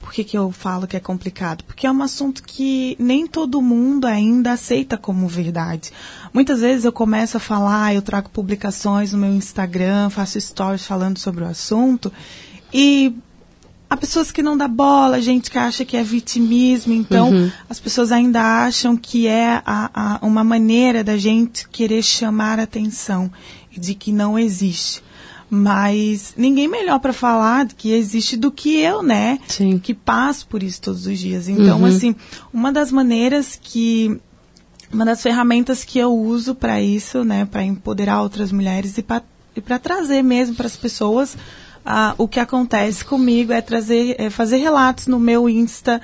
[0.00, 1.64] Por que, que eu falo que é complicado?
[1.64, 5.90] Porque é um assunto que nem todo mundo ainda aceita como verdade.
[6.30, 11.18] Muitas vezes eu começo a falar, eu trago publicações no meu Instagram, faço stories falando
[11.18, 12.12] sobre o assunto
[12.72, 13.16] e
[13.88, 17.50] há pessoas que não dá bola, gente que acha que é vitimismo, então uhum.
[17.68, 23.30] as pessoas ainda acham que é a, a, uma maneira da gente querer chamar atenção
[23.74, 25.02] e de que não existe.
[25.50, 29.38] Mas ninguém melhor para falar que existe do que eu, né?
[29.48, 29.78] Sim.
[29.78, 31.48] Que passo por isso todos os dias.
[31.48, 31.86] Então, uhum.
[31.86, 32.14] assim,
[32.52, 34.20] uma das maneiras que
[34.92, 39.78] uma das ferramentas que eu uso para isso, né, para empoderar outras mulheres e para
[39.78, 41.36] trazer mesmo para as pessoas
[41.84, 46.00] ah, o que acontece comigo é trazer, é fazer relatos no meu Insta.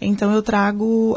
[0.00, 1.16] Então eu trago,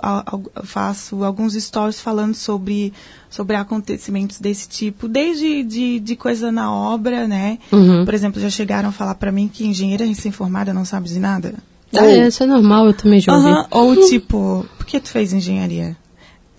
[0.63, 2.91] faço alguns stories falando sobre,
[3.29, 7.59] sobre acontecimentos desse tipo, desde de, de coisa na obra, né?
[7.71, 8.03] Uhum.
[8.05, 11.53] Por exemplo, já chegaram a falar para mim que engenheira recém-formada não sabe de nada.
[11.93, 13.49] Ah, ou, é, isso é normal, eu também já ouvi.
[13.49, 15.95] Uh -huh, ou tipo, por que tu fez engenharia?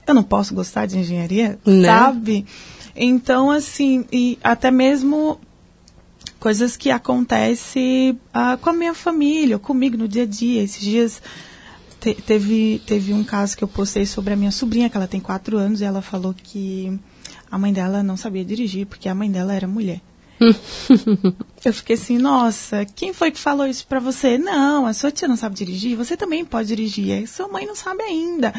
[0.07, 1.87] Eu não posso gostar de engenharia, né?
[1.87, 2.45] sabe?
[2.95, 5.41] Então, assim, e até mesmo
[6.43, 10.61] coisas que acontecem uh, com a minha família, comigo no dia a dia.
[10.61, 11.23] Esses dias
[12.01, 15.21] te, teve, teve um caso que eu postei sobre a minha sobrinha, que ela tem
[15.21, 16.99] quatro anos, e ela falou que
[17.49, 20.01] a mãe dela não sabia dirigir, porque a mãe dela era mulher.
[21.65, 24.37] eu fiquei assim, nossa, quem foi que falou isso para você?
[24.37, 27.77] Não, a sua tia não sabe dirigir, você também pode dirigir, a sua mãe não
[27.77, 28.53] sabe ainda.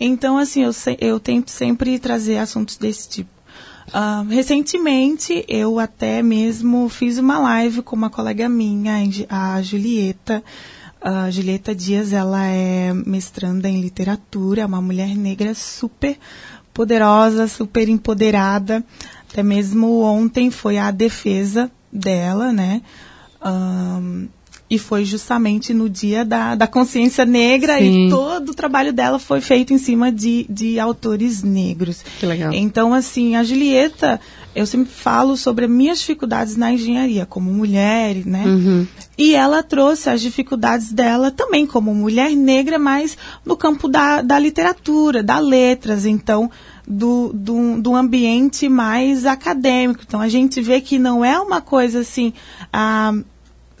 [0.00, 3.35] Então, assim, eu, eu tento sempre trazer assuntos desse tipo.
[3.88, 8.94] Uh, recentemente, eu até mesmo fiz uma live com uma colega minha,
[9.28, 10.42] a Julieta.
[11.00, 16.18] A Julieta Dias, ela é mestranda em literatura, é uma mulher negra super
[16.74, 18.84] poderosa, super empoderada.
[19.30, 22.82] Até mesmo ontem foi a defesa dela, né?
[24.68, 28.08] E foi justamente no dia da, da consciência negra Sim.
[28.08, 32.04] e todo o trabalho dela foi feito em cima de, de autores negros.
[32.18, 32.52] Que legal.
[32.52, 34.20] Então, assim, a Julieta,
[34.56, 38.44] eu sempre falo sobre as minhas dificuldades na engenharia, como mulher, né?
[38.44, 38.86] Uhum.
[39.16, 44.36] E ela trouxe as dificuldades dela também como mulher negra, mas no campo da, da
[44.36, 46.04] literatura, da letras.
[46.04, 46.50] Então,
[46.86, 50.02] do, do, do ambiente mais acadêmico.
[50.06, 52.32] Então, a gente vê que não é uma coisa assim.
[52.72, 53.14] Ah,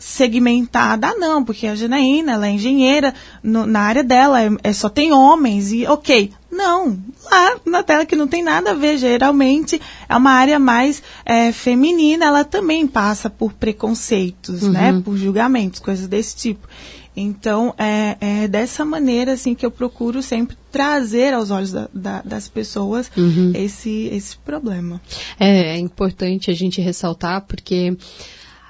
[0.06, 1.08] segmentada.
[1.08, 4.88] Ah, não, porque a Janaína, ela é engenheira, no, na área dela é, é, só
[4.88, 6.30] tem homens e ok.
[6.48, 11.02] Não, lá na tela que não tem nada a ver, geralmente é uma área mais
[11.24, 14.70] é, feminina, ela também passa por preconceitos, uhum.
[14.70, 16.68] né, por julgamentos, coisas desse tipo.
[17.16, 22.22] Então, é, é, dessa maneira assim que eu procuro sempre trazer aos olhos da, da,
[22.22, 23.50] das pessoas uhum.
[23.56, 25.00] esse, esse problema.
[25.40, 27.96] É, é importante a gente ressaltar porque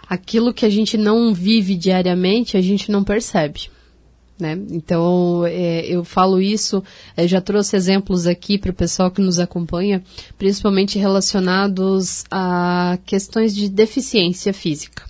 [0.09, 3.71] aquilo que a gente não vive diariamente, a gente não percebe.
[4.39, 4.53] Né?
[4.71, 6.85] Então, é, eu falo isso,
[7.17, 10.03] é, já trouxe exemplos aqui para o pessoal que nos acompanha,
[10.37, 15.05] principalmente relacionados a questões de deficiência física.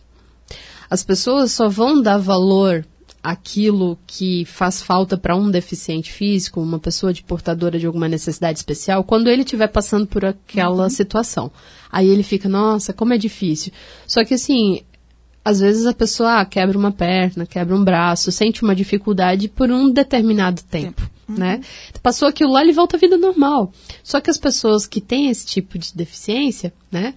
[0.89, 2.87] As pessoas só vão dar valor
[3.27, 8.61] aquilo que faz falta para um deficiente físico, uma pessoa de portadora de alguma necessidade
[8.61, 10.91] especial, quando ele estiver passando por aquela uhum.
[10.91, 11.51] situação.
[11.91, 13.73] Aí ele fica, nossa, como é difícil.
[14.07, 14.83] Só que assim,
[15.47, 19.71] às vezes a pessoa ah, quebra uma perna, quebra um braço, sente uma dificuldade por
[19.71, 21.03] um determinado tempo.
[21.03, 21.11] tempo.
[21.29, 21.37] Uhum.
[21.37, 21.61] Né?
[22.03, 23.73] Passou aquilo lá, ele volta à vida normal.
[24.03, 27.15] Só que as pessoas que têm esse tipo de deficiência, né,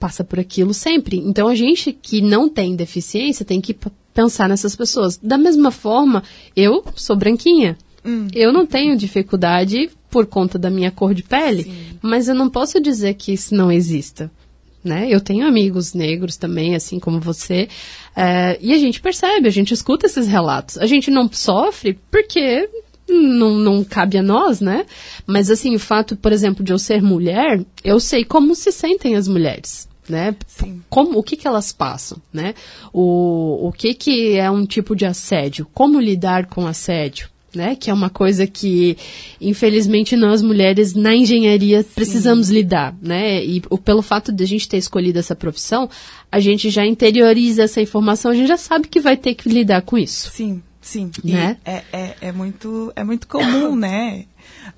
[0.00, 1.18] passa por aquilo sempre.
[1.18, 3.76] Então a gente que não tem deficiência tem que
[4.14, 5.18] pensar nessas pessoas.
[5.22, 6.22] Da mesma forma,
[6.56, 7.76] eu sou branquinha.
[8.02, 8.28] Hum.
[8.34, 11.98] Eu não tenho dificuldade por conta da minha cor de pele, Sim.
[12.00, 14.30] mas eu não posso dizer que isso não exista.
[14.88, 15.06] Né?
[15.10, 17.68] Eu tenho amigos negros também, assim como você,
[18.16, 20.78] é, e a gente percebe, a gente escuta esses relatos.
[20.78, 22.66] A gente não sofre porque
[23.06, 24.86] não, não cabe a nós, né?
[25.26, 29.14] Mas assim, o fato, por exemplo, de eu ser mulher, eu sei como se sentem
[29.14, 30.34] as mulheres né?
[30.46, 30.82] Sim.
[30.88, 32.54] Como, o que, que elas passam, né?
[32.94, 35.68] O, o que, que é um tipo de assédio?
[35.74, 37.28] Como lidar com assédio?
[37.58, 38.96] Né, que é uma coisa que,
[39.40, 41.88] infelizmente, nós mulheres na engenharia Sim.
[41.92, 43.44] precisamos lidar, né?
[43.44, 45.90] E o, pelo fato de a gente ter escolhido essa profissão,
[46.30, 49.82] a gente já interioriza essa informação, a gente já sabe que vai ter que lidar
[49.82, 50.30] com isso.
[50.30, 51.10] Sim, sim.
[51.24, 51.56] Né?
[51.64, 54.26] É, é, é, muito, é muito comum, né?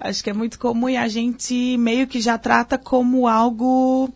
[0.01, 4.09] Acho que é muito comum e a gente meio que já trata como algo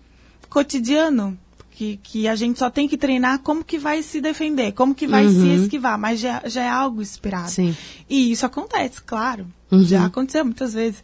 [0.49, 1.39] cotidiano.
[1.75, 5.09] Que, que a gente só tem que treinar como que vai se defender, como que
[5.09, 5.33] vai uhum.
[5.33, 7.51] se esquivar, mas já, já é algo esperado.
[7.51, 7.77] Sim.
[8.09, 9.47] E isso acontece, claro.
[9.71, 9.83] Uhum.
[9.83, 11.03] Já aconteceu muitas vezes.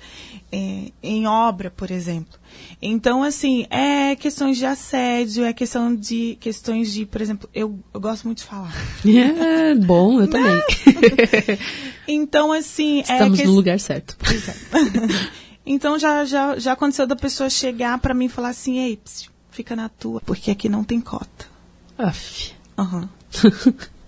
[0.53, 2.39] É, em obra, por exemplo.
[2.81, 8.01] Então, assim, é questões de assédio, é questão de questões de, por exemplo, eu, eu
[8.01, 8.73] gosto muito de falar.
[9.05, 10.61] É bom, eu também.
[12.07, 12.99] então, assim.
[12.99, 13.49] É Estamos é que...
[13.49, 14.17] no lugar certo.
[15.67, 19.31] então já, já, já aconteceu da pessoa chegar para mim e falar assim, ei, psiu,
[19.61, 21.47] fica na tua, porque aqui não tem cota.
[21.99, 22.53] Aff.
[22.79, 23.07] Uhum.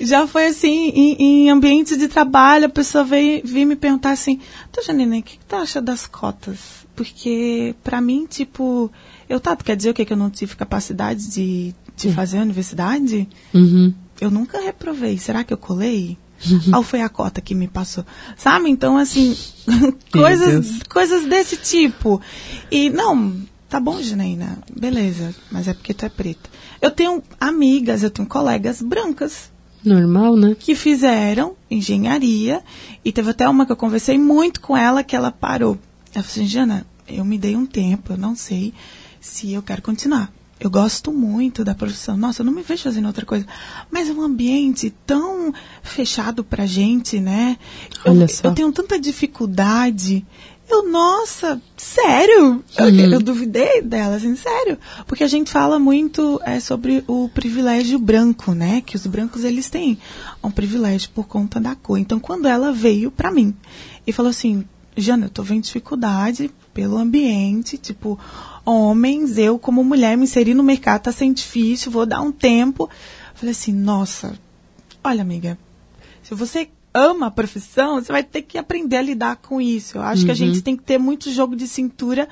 [0.00, 4.40] Já foi assim, em, em ambientes de trabalho, a pessoa veio, veio me perguntar assim,
[4.70, 6.86] tá, Janine, o que, que tu acha das cotas?
[6.94, 8.90] Porque, para mim, tipo,
[9.28, 10.04] eu, tá, tu quer dizer o quê?
[10.04, 13.28] Que eu não tive capacidade de, de fazer a universidade?
[13.54, 13.94] Uhum.
[14.20, 15.16] Eu nunca reprovei.
[15.18, 16.18] Será que eu colei?
[16.50, 16.76] Uhum.
[16.76, 18.04] Ou foi a cota que me passou?
[18.36, 18.68] Sabe?
[18.70, 19.36] Então, assim,
[20.12, 22.20] coisas, coisas desse tipo.
[22.70, 23.36] E, não,
[23.68, 26.48] Tá bom, Janaína, beleza, mas é porque tu é preta.
[26.80, 29.52] Eu tenho amigas, eu tenho colegas brancas.
[29.84, 30.56] Normal, né?
[30.58, 32.62] Que fizeram engenharia
[33.04, 35.78] e teve até uma que eu conversei muito com ela que ela parou.
[36.14, 38.72] Ela falou assim, Jana, eu me dei um tempo, eu não sei
[39.20, 40.32] se eu quero continuar.
[40.60, 42.16] Eu gosto muito da profissão.
[42.16, 43.46] Nossa, eu não me vejo fazendo outra coisa.
[43.92, 47.56] Mas é um ambiente tão fechado pra gente, né?
[48.04, 48.48] Olha eu, só.
[48.48, 50.26] eu tenho tanta dificuldade.
[50.70, 52.62] Eu, nossa, sério?
[52.76, 53.12] Eu, uhum.
[53.12, 54.78] eu, duvidei dela, assim, sério.
[55.06, 58.82] Porque a gente fala muito é, sobre o privilégio branco, né?
[58.82, 59.98] Que os brancos, eles têm
[60.44, 61.98] um privilégio por conta da cor.
[61.98, 63.54] Então, quando ela veio para mim
[64.06, 68.18] e falou assim, Jana, eu tô vendo dificuldade pelo ambiente, tipo,
[68.64, 72.90] homens, eu como mulher me inserir no mercado tá sendo difícil, vou dar um tempo.
[73.34, 74.38] falei assim, nossa,
[75.02, 75.58] olha amiga,
[76.22, 79.98] se você ama a profissão, você vai ter que aprender a lidar com isso.
[79.98, 80.26] Eu acho uhum.
[80.26, 80.62] que a gente uhum.
[80.62, 82.28] tem que ter muito jogo de cintura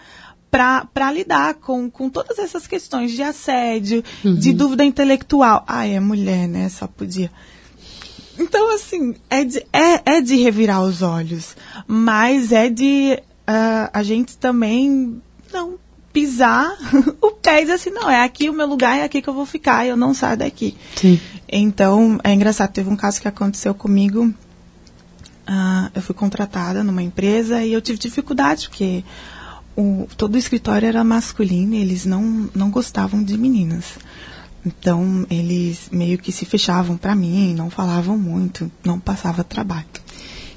[0.51, 4.35] para lidar com, com todas essas questões de assédio, uhum.
[4.35, 5.65] de dúvida intelectual.
[5.67, 6.69] Ah, é mulher, né?
[6.69, 7.31] Só podia.
[8.39, 14.03] Então, assim, é de, é, é de revirar os olhos, mas é de uh, a
[14.03, 15.21] gente também
[15.53, 15.79] não
[16.13, 16.77] pisar
[17.21, 19.35] o pé e dizer assim, não, é aqui o meu lugar, é aqui que eu
[19.35, 20.77] vou ficar, eu não saio daqui.
[20.97, 21.21] Sim.
[21.49, 24.33] Então, é engraçado, teve um caso que aconteceu comigo
[25.49, 29.05] Uh, eu fui contratada numa empresa e eu tive dificuldade, porque
[29.77, 33.99] o, todo o escritório era masculino e eles não, não gostavam de meninas.
[34.65, 39.87] Então, eles meio que se fechavam para mim, não falavam muito, não passava trabalho.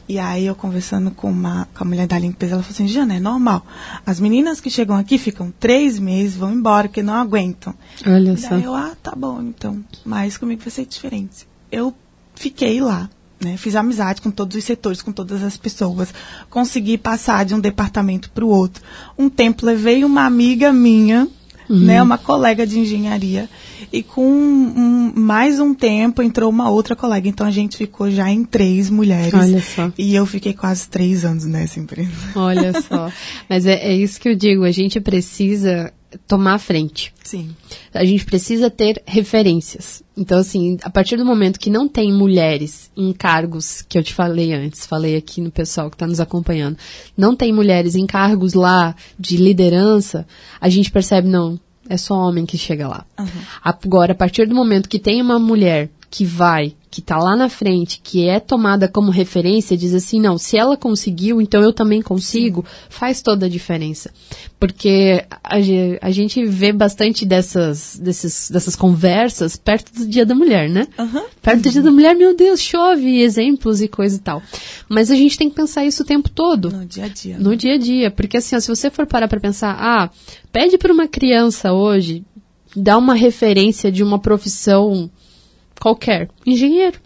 [0.07, 3.13] E aí, eu conversando com, uma, com a mulher da limpeza, ela falou assim, Jana,
[3.13, 3.63] é normal.
[4.03, 7.75] As meninas que chegam aqui ficam três meses, vão embora, porque não aguentam.
[8.07, 8.55] Olha e só.
[8.55, 9.85] eu, ah, tá bom, então.
[10.03, 11.47] Mas comigo vai ser diferente.
[11.71, 11.93] Eu
[12.33, 13.07] fiquei lá
[13.41, 13.57] né?
[13.57, 16.13] Fiz amizade com todos os setores, com todas as pessoas.
[16.49, 18.83] Consegui passar de um departamento para o outro.
[19.17, 21.27] Um tempo levei uma amiga minha,
[21.69, 21.79] uhum.
[21.79, 23.49] né, uma colega de engenharia,
[23.91, 27.27] e com um, mais um tempo entrou uma outra colega.
[27.27, 29.33] Então a gente ficou já em três mulheres.
[29.33, 29.91] Olha só.
[29.97, 32.11] E eu fiquei quase três anos nessa empresa.
[32.35, 33.11] Olha só.
[33.49, 35.93] Mas é, é isso que eu digo, a gente precisa
[36.27, 37.13] tomar a frente.
[37.23, 37.55] Sim.
[37.93, 40.01] A gente precisa ter referências.
[40.17, 44.13] Então, assim, a partir do momento que não tem mulheres em cargos, que eu te
[44.13, 46.77] falei antes, falei aqui no pessoal que está nos acompanhando,
[47.15, 50.27] não tem mulheres em cargos lá de liderança,
[50.59, 53.05] a gente percebe, não, é só homem que chega lá.
[53.17, 53.27] Uhum.
[53.63, 57.49] Agora, a partir do momento que tem uma mulher que vai, que está lá na
[57.49, 62.01] frente, que é tomada como referência, diz assim, não, se ela conseguiu, então eu também
[62.01, 64.11] consigo, faz toda a diferença.
[64.59, 65.55] Porque a,
[66.01, 70.87] a, gente vê bastante dessas, desses, dessas conversas perto do Dia da Mulher, né?
[70.97, 71.25] Uhum.
[71.41, 74.41] Perto do Dia da Mulher, meu Deus, chove, exemplos e coisa e tal.
[74.89, 76.71] Mas a gente tem que pensar isso o tempo todo.
[76.71, 77.37] No dia a dia.
[77.37, 78.11] No dia a dia.
[78.11, 80.09] Porque assim, ó, se você for parar para pensar, ah,
[80.51, 82.25] pede para uma criança hoje,
[82.75, 85.09] dá uma referência de uma profissão
[85.79, 86.99] qualquer, engenheiro.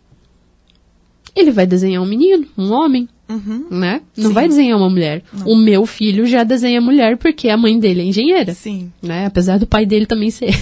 [1.35, 3.65] Ele vai desenhar um menino, um homem, uhum.
[3.71, 4.01] né?
[4.15, 4.33] Não Sim.
[4.33, 5.23] vai desenhar uma mulher.
[5.33, 5.47] Não.
[5.47, 8.53] O meu filho já desenha mulher porque a mãe dele é engenheira.
[8.53, 8.91] Sim.
[9.01, 9.25] Né?
[9.25, 10.53] Apesar do pai dele também ser.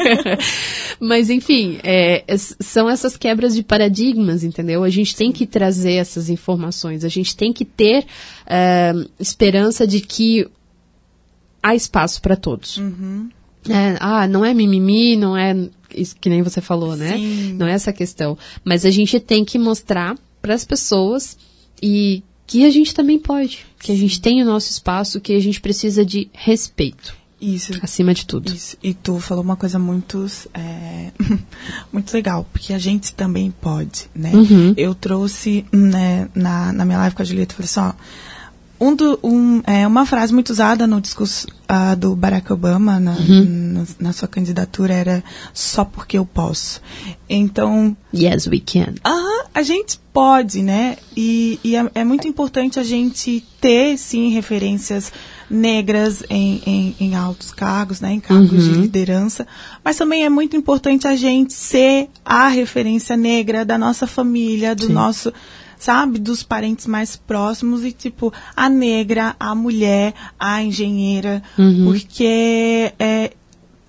[0.98, 2.24] Mas, enfim, é,
[2.60, 4.82] são essas quebras de paradigmas, entendeu?
[4.84, 7.04] A gente tem que trazer essas informações.
[7.04, 8.06] A gente tem que ter
[8.46, 10.46] é, esperança de que
[11.62, 12.78] há espaço para todos.
[12.78, 13.28] Uhum.
[13.68, 15.54] É, ah, não é mimimi, não é
[15.94, 17.16] isso que nem você falou, né?
[17.16, 17.54] Sim.
[17.54, 18.36] Não é essa questão.
[18.64, 21.36] Mas a gente tem que mostrar para as pessoas
[21.82, 25.40] e que a gente também pode, que a gente tem o nosso espaço, que a
[25.40, 27.14] gente precisa de respeito.
[27.40, 27.72] Isso.
[27.80, 28.52] Acima de tudo.
[28.52, 28.76] Isso.
[28.82, 31.10] E tu falou uma coisa muito, é,
[31.90, 34.32] muito legal, porque a gente também pode, né?
[34.34, 34.74] Uhum.
[34.76, 37.92] Eu trouxe né, na, na minha live com a Julieta, falei assim, ó,
[38.80, 43.12] um, do, um é, uma frase muito usada no discurso uh, do Barack Obama na,
[43.12, 43.44] uhum.
[43.48, 46.80] na, na, sua candidatura era só porque eu posso.
[47.28, 47.94] Então.
[48.14, 48.94] Yes, we can.
[49.06, 50.96] Uh, a gente pode, né?
[51.16, 55.12] E, e é, é, muito importante a gente ter, sim, referências
[55.48, 58.12] negras em, em, em altos cargos, né?
[58.12, 58.72] Em cargos uhum.
[58.72, 59.46] de liderança.
[59.84, 64.86] Mas também é muito importante a gente ser a referência negra da nossa família, do
[64.86, 64.92] sim.
[64.92, 65.32] nosso
[65.80, 66.18] sabe?
[66.18, 71.86] Dos parentes mais próximos e, tipo, a negra, a mulher, a engenheira, uhum.
[71.86, 73.32] porque é,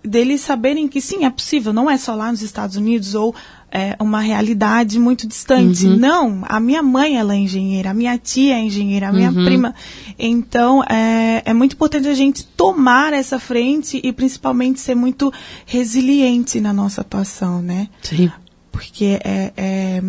[0.02, 3.36] deles saberem que sim, é possível, não é só lá nos Estados Unidos ou
[3.70, 5.86] é uma realidade muito distante.
[5.86, 5.98] Uhum.
[5.98, 9.46] Não, a minha mãe ela é engenheira, a minha tia é engenheira, a minha uhum.
[9.46, 9.76] prima.
[10.18, 15.32] Então é, é muito importante a gente tomar essa frente e principalmente ser muito
[15.66, 17.88] resiliente na nossa atuação, né?
[18.02, 18.32] Sim.
[18.72, 20.02] Porque é, é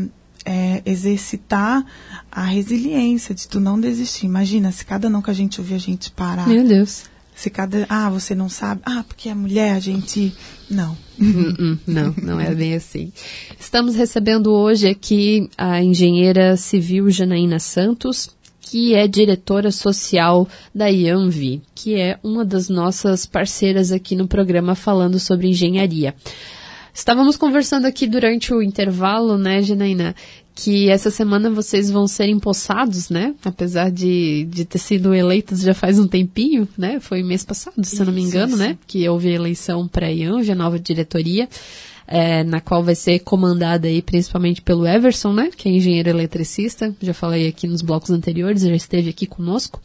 [0.44, 1.84] é, exercitar
[2.30, 4.26] a resiliência de tu não desistir.
[4.26, 6.48] Imagina, se cada não que a gente ouvir a gente parar.
[6.48, 7.04] Meu Deus.
[7.34, 7.86] Se cada.
[7.88, 8.82] Ah, você não sabe.
[8.84, 10.32] Ah, porque é mulher, a gente.
[10.70, 10.96] Não.
[11.20, 13.12] Hum, hum, não, não é bem assim.
[13.58, 18.30] Estamos recebendo hoje aqui a engenheira civil Janaína Santos,
[18.60, 24.74] que é diretora social da IANVI, que é uma das nossas parceiras aqui no programa
[24.74, 26.14] falando sobre engenharia.
[26.94, 30.14] Estávamos conversando aqui durante o intervalo, né, Janaína,
[30.54, 33.34] que essa semana vocês vão ser empossados, né?
[33.42, 37.00] Apesar de, de ter sido eleitos já faz um tempinho, né?
[37.00, 38.76] Foi mês passado, se eu não me engano, né?
[38.86, 41.48] Que houve a eleição para a IANV, a nova diretoria
[42.14, 46.94] é, na qual vai ser comandada aí principalmente pelo Everson, né, que é engenheiro eletricista,
[47.00, 49.80] já falei aqui nos blocos anteriores, já esteve aqui conosco,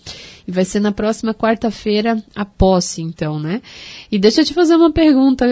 [0.45, 3.61] e vai ser na próxima quarta-feira a posse, então, né.
[4.11, 5.45] E deixa eu te fazer uma pergunta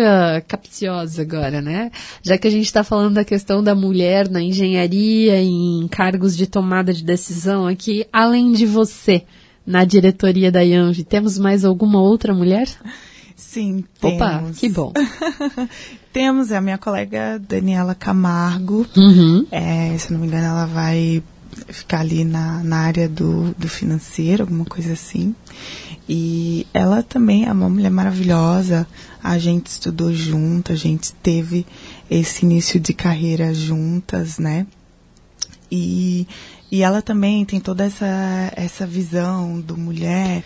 [0.50, 5.42] capciosa agora, né, já que a gente está falando da questão da mulher na engenharia
[5.42, 9.24] em cargos de tomada de decisão aqui, além de você,
[9.66, 12.68] na diretoria da IANV, temos mais alguma outra mulher?
[13.36, 14.94] Sim, Opa, que bom.
[16.14, 18.86] temos é a minha colega Daniela Camargo.
[18.96, 19.46] Uhum.
[19.52, 21.22] É, se não me engano, ela vai
[21.68, 25.36] ficar ali na, na área do, do financeiro, alguma coisa assim.
[26.08, 28.88] E ela também é uma mulher maravilhosa.
[29.22, 31.66] A gente estudou junto, a gente teve
[32.10, 34.66] esse início de carreira juntas, né?
[35.70, 36.28] E,
[36.72, 40.44] e ela também tem toda essa, essa visão do mulher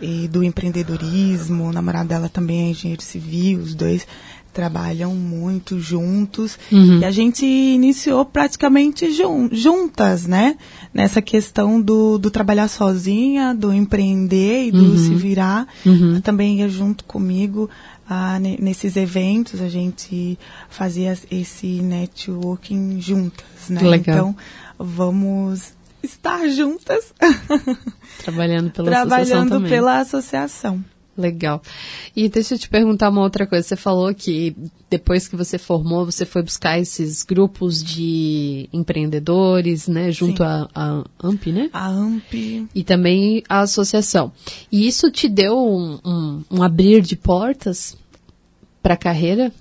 [0.00, 1.64] e do empreendedorismo.
[1.64, 4.06] O namorado dela também é engenheiro civil, os dois
[4.52, 6.56] trabalham muito juntos.
[6.70, 7.00] Uhum.
[7.00, 10.56] E a gente iniciou praticamente jun juntas, né?
[10.92, 14.96] Nessa questão do, do trabalhar sozinha, do empreender e do uhum.
[14.96, 15.66] se virar.
[15.84, 16.20] Uhum.
[16.20, 17.68] Também ia junto comigo
[18.08, 20.38] ah, nesses eventos, a gente
[20.68, 23.80] fazia esse networking juntas, né?
[23.82, 24.16] Legal.
[24.16, 24.36] Então,
[24.78, 25.72] vamos
[26.04, 27.12] estar juntas.
[28.22, 29.70] Trabalhando pela Trabalhando associação também.
[29.70, 30.84] pela associação.
[31.16, 31.62] Legal.
[32.14, 33.66] E deixa eu te perguntar uma outra coisa.
[33.66, 34.56] Você falou que
[34.90, 40.10] depois que você formou, você foi buscar esses grupos de empreendedores, né?
[40.10, 40.68] Junto à
[41.22, 41.70] AMP, né?
[41.72, 42.66] A AMP.
[42.74, 44.32] E também a associação.
[44.72, 47.96] E isso te deu um, um, um abrir de portas
[48.82, 49.52] para a carreira?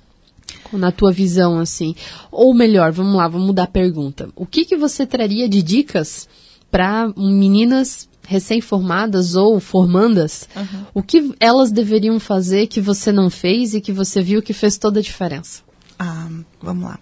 [0.71, 1.95] Na tua visão, assim.
[2.31, 4.29] Ou melhor, vamos lá, vamos mudar a pergunta.
[4.35, 6.27] O que, que você traria de dicas
[6.71, 10.85] para meninas recém-formadas ou formandas, uhum.
[10.93, 14.77] o que elas deveriam fazer que você não fez e que você viu que fez
[14.77, 15.61] toda a diferença?
[15.99, 16.29] Ah,
[16.61, 16.99] vamos lá.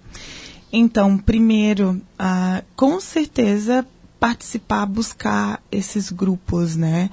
[0.73, 3.85] Então, primeiro, ah, com certeza
[4.19, 7.09] participar, buscar esses grupos, né?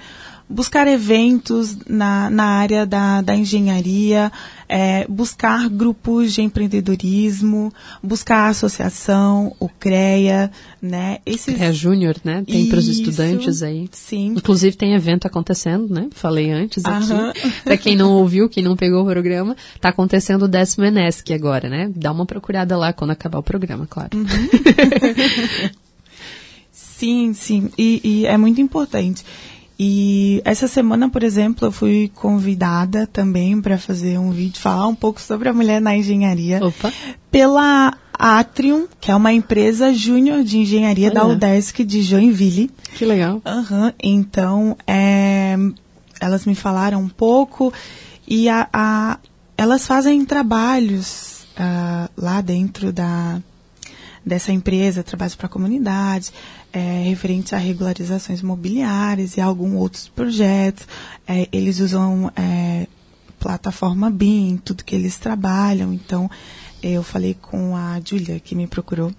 [0.48, 4.32] Buscar eventos na, na área da, da engenharia,
[4.68, 7.72] é, buscar grupos de empreendedorismo,
[8.02, 11.18] buscar a associação, o CREA, né?
[11.26, 11.54] Esses...
[11.54, 12.42] CREA Júnior, né?
[12.46, 13.88] Tem para os estudantes aí.
[13.92, 14.34] Sim.
[14.36, 16.08] Inclusive tem evento acontecendo, né?
[16.12, 17.08] Falei antes aqui.
[17.64, 21.68] para quem não ouviu, quem não pegou o programa, tá acontecendo o décimo Enesc agora,
[21.68, 21.90] né?
[21.94, 24.16] Dá uma procurada lá quando acabar o programa, claro.
[24.16, 24.26] Uhum.
[26.72, 27.70] sim, sim.
[27.76, 29.24] E, e é muito importante.
[29.78, 34.94] E essa semana, por exemplo, eu fui convidada também para fazer um vídeo, falar um
[34.94, 36.58] pouco sobre a mulher na engenharia.
[36.64, 36.92] Opa.
[37.30, 42.70] Pela Atrium, que é uma empresa júnior de engenharia da UDESC de Joinville.
[42.96, 43.40] Que legal.
[43.46, 43.92] Uhum.
[44.02, 45.56] Então, é,
[46.20, 47.72] elas me falaram um pouco
[48.26, 49.18] e a, a
[49.56, 53.40] elas fazem trabalhos uh, lá dentro da,
[54.26, 56.32] dessa empresa, trabalhos para a comunidade
[56.72, 60.86] é, referente a regularizações imobiliárias e alguns outros projetos.
[61.26, 62.86] É, eles usam é,
[63.38, 65.92] plataforma BIM, tudo que eles trabalham.
[65.92, 66.30] Então,
[66.82, 69.12] eu falei com a Júlia, que me procurou,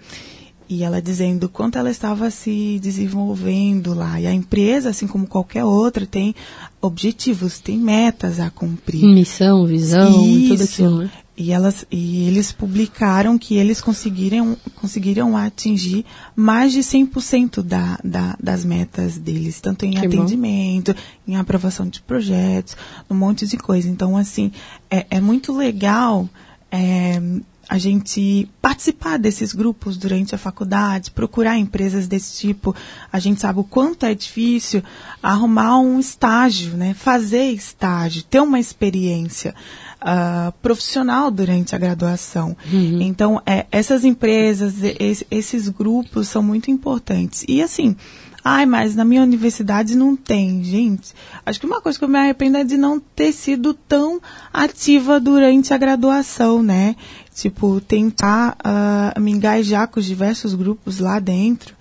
[0.67, 4.21] e ela dizendo quanto ela estava se desenvolvendo lá.
[4.21, 6.35] E a empresa, assim como qualquer outra, tem
[6.79, 9.03] objetivos, tem metas a cumprir.
[9.03, 10.49] Missão, visão, Isso.
[10.49, 11.11] tudo aquilo, né?
[11.39, 18.35] E, elas, e eles publicaram que eles conseguiram, conseguiram atingir mais de 100% da, da,
[18.37, 20.99] das metas deles, tanto em que atendimento, bom.
[21.29, 22.75] em aprovação de projetos,
[23.09, 23.87] um monte de coisa.
[23.87, 24.51] Então, assim,
[24.91, 26.29] é, é muito legal
[26.69, 27.21] é,
[27.69, 32.75] a gente participar desses grupos durante a faculdade, procurar empresas desse tipo.
[33.13, 34.83] A gente sabe o quanto é difícil
[35.23, 36.93] arrumar um estágio, né?
[36.93, 39.55] fazer estágio, ter uma experiência
[40.01, 42.55] uh, profissional durante a graduação.
[42.71, 43.01] Uhum.
[43.01, 47.45] Então, é, essas empresas, es, esses grupos são muito importantes.
[47.47, 47.95] E assim,
[48.43, 51.13] Ai, mas na minha universidade não tem, gente.
[51.45, 54.21] Acho que uma coisa que eu me arrependo é de não ter sido tão
[54.53, 56.95] ativa durante a graduação, né?
[57.35, 61.75] Tipo, tentar uh, me engajar com os diversos grupos lá dentro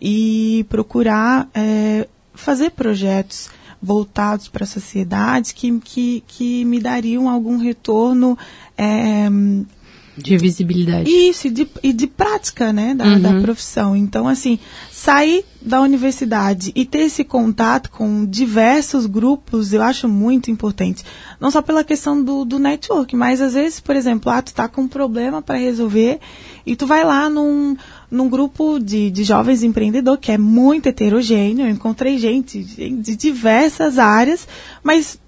[0.00, 3.48] e procurar é, fazer projetos
[3.82, 8.38] voltados para a sociedade que, que, que me dariam algum retorno.
[8.78, 9.28] É,
[10.16, 11.10] de visibilidade.
[11.10, 13.20] Isso, e de, e de prática, né, da, uhum.
[13.20, 13.96] da profissão.
[13.96, 14.58] Então, assim,
[14.90, 21.02] sair da universidade e ter esse contato com diversos grupos, eu acho muito importante.
[21.40, 24.68] Não só pela questão do, do network, mas às vezes, por exemplo, ah, tu tá
[24.68, 26.20] com um problema para resolver
[26.66, 27.74] e tu vai lá num,
[28.12, 31.66] num grupo de, de jovens empreendedores que é muito heterogêneo.
[31.66, 34.46] Eu encontrei gente de diversas áreas,
[34.84, 35.18] mas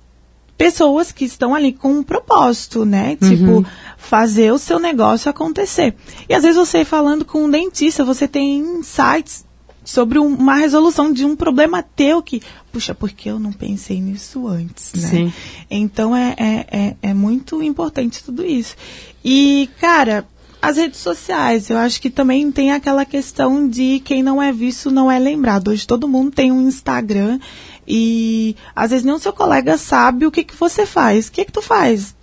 [0.56, 3.16] pessoas que estão ali com um propósito, né?
[3.22, 3.28] Uhum.
[3.28, 3.66] Tipo,
[3.96, 5.94] fazer o seu negócio acontecer.
[6.28, 9.46] E às vezes você falando com um dentista, você tem insights
[9.82, 14.46] sobre um, uma resolução de um problema teu que, puxa, porque eu não pensei nisso
[14.46, 15.08] antes, né?
[15.08, 15.32] Sim.
[15.70, 18.76] Então é, é, é, é muito importante tudo isso.
[19.24, 20.26] E, cara,
[20.64, 24.90] as redes sociais, eu acho que também tem aquela questão de quem não é visto
[24.90, 25.68] não é lembrado.
[25.68, 27.38] Hoje todo mundo tem um Instagram
[27.86, 31.28] e às vezes nem o seu colega sabe o que, que você faz.
[31.28, 32.14] O que, que tu faz?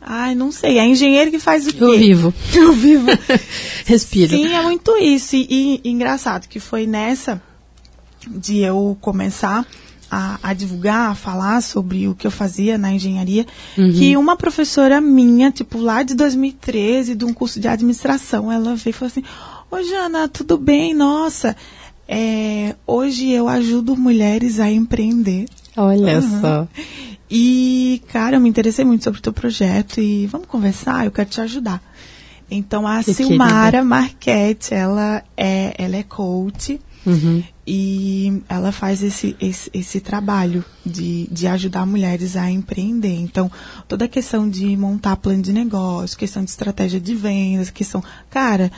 [0.00, 0.78] Ai, não sei.
[0.78, 1.84] É engenheiro que faz o quê?
[1.84, 2.34] Eu vivo.
[2.52, 3.06] Eu vivo.
[3.86, 4.30] Respiro.
[4.30, 5.36] Sim, é muito isso.
[5.36, 7.40] E, e, engraçado que foi nessa
[8.26, 9.64] de eu começar
[10.14, 13.44] a, a, divulgar, a falar sobre o que eu fazia na engenharia,
[13.76, 13.92] uhum.
[13.92, 18.90] que uma professora minha, tipo, lá de 2013, de um curso de administração, ela veio
[18.90, 19.24] e falou assim,
[19.70, 20.94] Ô Jana, tudo bem?
[20.94, 21.56] Nossa,
[22.08, 25.46] é, hoje eu ajudo mulheres a empreender.
[25.76, 26.40] Olha uhum.
[26.40, 26.68] só.
[27.28, 31.28] E, cara, eu me interessei muito sobre o teu projeto e vamos conversar, eu quero
[31.28, 31.82] te ajudar.
[32.48, 33.84] Então, a que Silmara querida.
[33.84, 37.42] Marquete, ela é, ela é coach uhum.
[37.66, 43.14] E ela faz esse, esse, esse, trabalho de, de ajudar mulheres a empreender.
[43.14, 43.50] Então,
[43.88, 48.02] toda a questão de montar plano de negócio, questão de estratégia de vendas, questão...
[48.28, 48.70] Cara,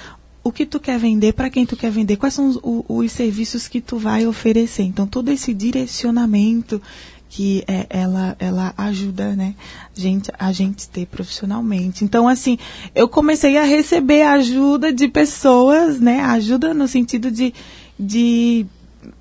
[0.44, 3.12] o que tu quer vender, para quem tu quer vender, quais são os, os, os,
[3.12, 4.84] serviços que tu vai oferecer.
[4.84, 6.80] Então, todo esse direcionamento
[7.28, 9.56] que é, ela, ela ajuda, né,
[9.92, 12.04] gente, a gente ter profissionalmente.
[12.04, 12.56] Então, assim,
[12.94, 17.52] eu comecei a receber ajuda de pessoas, né, ajuda no sentido de,
[17.98, 18.66] de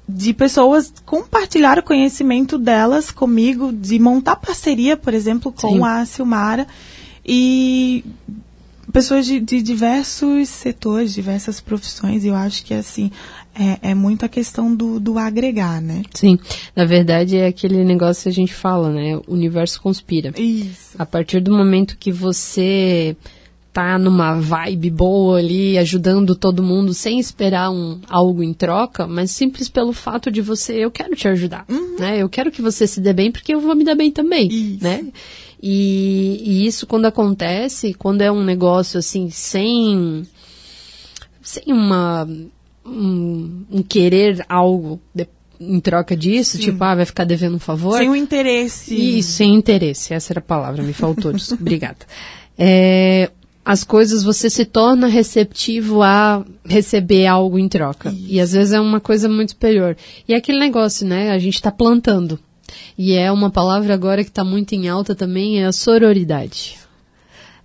[0.07, 5.83] de pessoas compartilhar o conhecimento delas comigo, de montar parceria, por exemplo, com Sim.
[5.83, 6.67] a Silmara.
[7.25, 8.05] E
[8.91, 13.11] pessoas de, de, diversos setores, diversas profissões, e eu acho que assim
[13.53, 16.03] é, é muito a questão do, do agregar, né?
[16.13, 16.37] Sim,
[16.75, 19.17] na verdade é aquele negócio que a gente fala, né?
[19.27, 20.31] O universo conspira.
[20.39, 20.95] Isso.
[20.99, 23.17] A partir do momento que você
[23.75, 29.31] tá numa vibe boa ali, ajudando todo mundo sem esperar um, algo em troca, mas
[29.31, 31.97] simples pelo fato de você, eu quero te ajudar, uhum.
[31.99, 32.17] né?
[32.17, 34.81] Eu quero que você se dê bem porque eu vou me dar bem também, Isso.
[34.81, 35.05] né?
[35.61, 40.25] E, e isso quando acontece, quando é um negócio assim, sem,
[41.41, 42.25] sem uma,
[42.85, 45.27] um, um querer algo de,
[45.59, 46.63] em troca disso, Sim.
[46.63, 47.97] tipo, ah, vai ficar devendo um favor.
[47.97, 48.95] Sem o interesse.
[49.17, 52.05] Isso, sem interesse, essa era a palavra, me faltou, obrigada.
[52.57, 53.29] É,
[53.65, 58.09] as coisas você se torna receptivo a receber algo em troca.
[58.09, 58.25] Isso.
[58.29, 59.97] E às vezes é uma coisa muito superior.
[60.27, 61.31] E é aquele negócio, né?
[61.31, 62.39] A gente está plantando.
[62.95, 66.77] E é uma palavra agora que está muito em alta também, é a sororidade.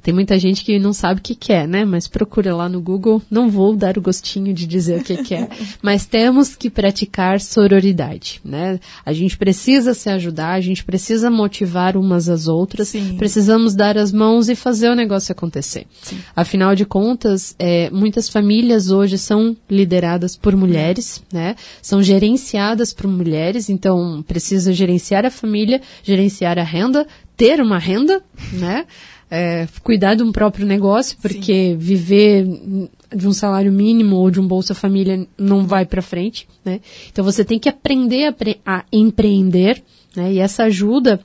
[0.02, 1.84] Tem muita gente que não sabe o que, quer, é, né?
[1.84, 3.22] Mas procura lá no Google.
[3.30, 5.48] Não vou dar o gostinho de dizer o que, que é.
[5.82, 8.80] Mas temos que praticar sororidade, né?
[9.04, 12.88] A gente precisa se ajudar, a gente precisa motivar umas às outras.
[12.88, 13.16] Sim.
[13.16, 15.86] Precisamos dar as mãos e fazer o negócio acontecer.
[16.02, 16.18] Sim.
[16.34, 21.56] Afinal de contas, é, muitas famílias hoje são lideradas por mulheres, né?
[21.82, 28.22] São gerenciadas por mulheres, então precisa gerenciar a família, gerenciar a renda, ter uma renda,
[28.52, 28.86] né?
[29.30, 31.76] É, cuidar de um próprio negócio, porque Sim.
[31.76, 32.46] viver
[33.14, 36.80] de um salário mínimo ou de um Bolsa Família não vai para frente, né?
[37.10, 39.82] Então você tem que aprender a, a empreender,
[40.16, 40.32] né?
[40.32, 41.20] E essa ajuda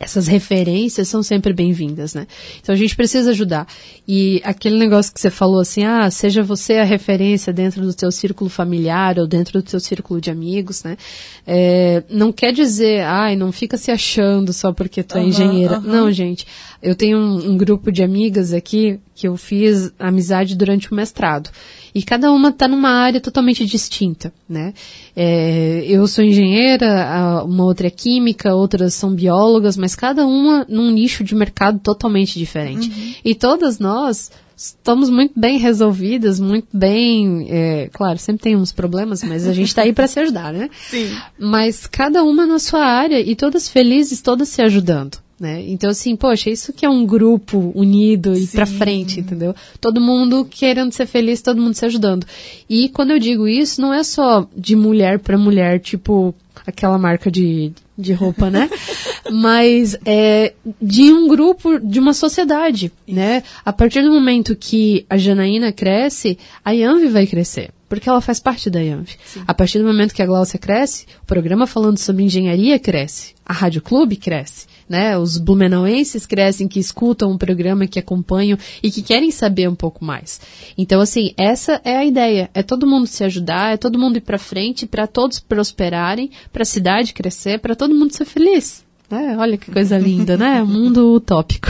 [0.00, 2.26] essas referências são sempre bem-vindas, né?
[2.60, 3.66] Então a gente precisa ajudar.
[4.06, 8.12] E aquele negócio que você falou assim, ah, seja você a referência dentro do seu
[8.12, 10.96] círculo familiar ou dentro do seu círculo de amigos, né?
[11.44, 15.78] É, não quer dizer, ai, não fica se achando só porque tu é uhum, engenheira.
[15.78, 15.84] Uhum.
[15.84, 16.46] Não, gente.
[16.80, 21.50] Eu tenho um, um grupo de amigas aqui que eu fiz amizade durante o mestrado.
[21.92, 24.72] E cada uma está numa área totalmente distinta, né?
[25.16, 30.92] É, eu sou engenheira, uma outra é química, outras são biólogas, mas cada uma num
[30.92, 32.88] nicho de mercado totalmente diferente.
[32.88, 33.14] Uhum.
[33.24, 37.48] E todas nós estamos muito bem resolvidas, muito bem.
[37.50, 40.70] É, claro, sempre tem uns problemas, mas a gente está aí para se ajudar, né?
[40.88, 41.10] Sim.
[41.36, 45.18] Mas cada uma na sua área e todas felizes, todas se ajudando.
[45.40, 45.62] Né?
[45.68, 48.56] Então, assim, poxa, isso que é um grupo unido e Sim.
[48.56, 49.54] pra frente, entendeu?
[49.80, 52.26] Todo mundo querendo ser feliz, todo mundo se ajudando.
[52.68, 56.34] E quando eu digo isso, não é só de mulher para mulher, tipo
[56.66, 58.68] aquela marca de, de roupa, né?
[59.30, 63.44] Mas é de um grupo, de uma sociedade, né?
[63.64, 68.38] A partir do momento que a Janaína cresce, a Yanvi vai crescer porque ela faz
[68.38, 69.16] parte da IANV.
[69.46, 73.52] A partir do momento que a Glaucia cresce, o programa falando sobre engenharia cresce, a
[73.54, 75.18] Rádio Clube cresce né?
[75.18, 80.04] Os blumenauenses crescem que escutam o programa, que acompanham e que querem saber um pouco
[80.04, 80.40] mais.
[80.76, 82.50] Então, assim, essa é a ideia.
[82.54, 86.62] É todo mundo se ajudar, é todo mundo ir para frente, para todos prosperarem, para
[86.62, 88.86] a cidade crescer, para todo mundo ser feliz.
[89.10, 90.62] É, olha que coisa linda, né?
[90.62, 91.68] Mundo utópico.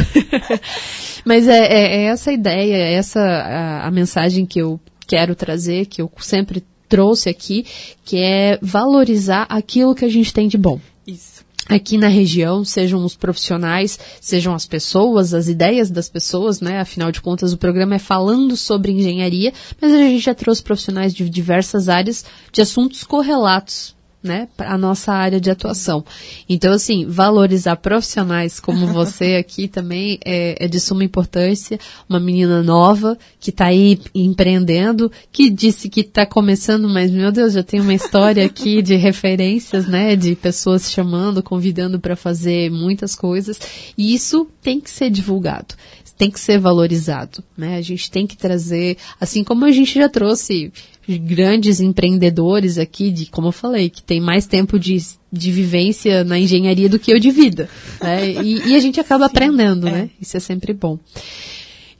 [1.24, 5.86] Mas é, é, é, essa ideia, é essa a, a mensagem que eu quero trazer,
[5.86, 7.64] que eu sempre trouxe aqui,
[8.04, 10.80] que é valorizar aquilo que a gente tem de bom.
[11.06, 11.37] Isso
[11.68, 16.80] aqui na região, sejam os profissionais, sejam as pessoas, as ideias das pessoas, né?
[16.80, 21.12] Afinal de contas, o programa é falando sobre engenharia, mas a gente já trouxe profissionais
[21.12, 26.04] de diversas áreas de assuntos correlatos né, a nossa área de atuação.
[26.48, 31.78] Então, assim, valorizar profissionais como você aqui também é, é, de suma importância.
[32.08, 37.52] Uma menina nova que está aí empreendendo, que disse que está começando, mas meu Deus,
[37.52, 43.14] já tem uma história aqui de referências, né, de pessoas chamando, convidando para fazer muitas
[43.14, 43.60] coisas.
[43.96, 45.74] E isso tem que ser divulgado
[46.18, 47.76] tem que ser valorizado, né?
[47.76, 50.72] A gente tem que trazer, assim como a gente já trouxe
[51.16, 54.98] grandes empreendedores aqui, de como eu falei, que tem mais tempo de,
[55.32, 57.70] de vivência na engenharia do que eu de vida.
[58.02, 58.32] Né?
[58.42, 59.92] E, e a gente acaba Sim, aprendendo, é.
[59.92, 60.10] né?
[60.20, 60.98] Isso é sempre bom.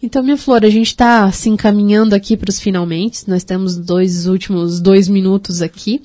[0.03, 3.29] Então, minha flor, a gente está se encaminhando aqui para os finalmente.
[3.29, 6.01] Nós temos dois últimos dois minutos aqui.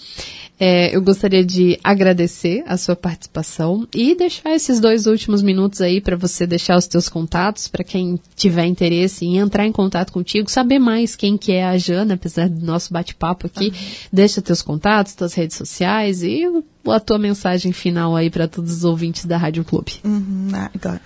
[0.59, 5.99] É, eu gostaria de agradecer a sua participação e deixar esses dois últimos minutos aí
[5.99, 10.49] para você deixar os teus contatos, para quem tiver interesse em entrar em contato contigo,
[10.49, 13.67] saber mais quem que é a Jana, apesar do nosso bate-papo aqui.
[13.67, 13.73] Uhum.
[14.11, 16.43] Deixa teus contatos, tuas redes sociais e
[16.87, 19.93] a tua mensagem final aí para todos os ouvintes da Rádio Clube.
[20.03, 20.99] Uhum, ah,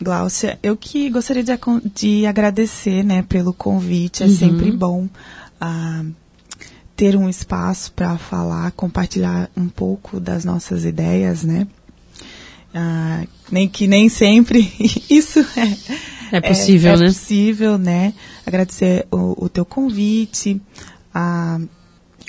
[0.00, 1.52] Gláucia, eu que gostaria de,
[1.94, 4.34] de agradecer né, pelo convite, é uhum.
[4.34, 5.08] sempre bom.
[5.60, 6.23] Uh,
[6.96, 11.66] ter um espaço para falar, compartilhar um pouco das nossas ideias, né?
[12.72, 14.72] Ah, nem que nem sempre
[15.08, 17.04] isso é, é possível, é, é né?
[17.04, 18.14] É possível, né?
[18.44, 20.60] Agradecer o, o teu convite,
[21.12, 21.60] a,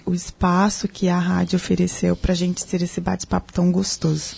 [0.05, 4.35] o espaço que a rádio ofereceu para a gente ter esse bate-papo tão gostoso.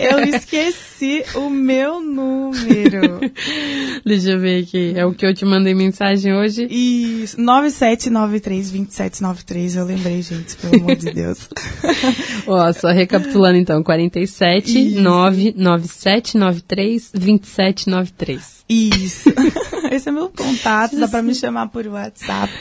[0.00, 3.20] eu esqueci o meu número.
[4.04, 4.92] Deixa eu ver aqui.
[4.96, 6.66] É o que eu te mandei mensagem hoje.
[6.70, 11.48] Isso, 9793 2793, eu lembrei, gente, pelo amor de Deus.
[12.46, 15.00] Ó, só recapitulando então, 47 Isso.
[15.00, 18.64] 997 93 2793.
[18.68, 19.30] Isso.
[19.92, 22.52] Esse é meu contato, dá pra me chamar por WhatsApp.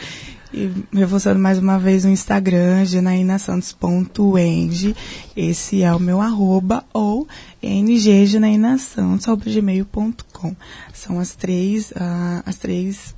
[0.53, 4.95] E reforçando mais uma vez o Instagram, janaínasantos.eng.
[5.35, 7.27] Esse é o meu arroba ou
[7.61, 10.55] ngjanaínasantos.gmail.com.
[10.93, 13.15] São as três, ah, as três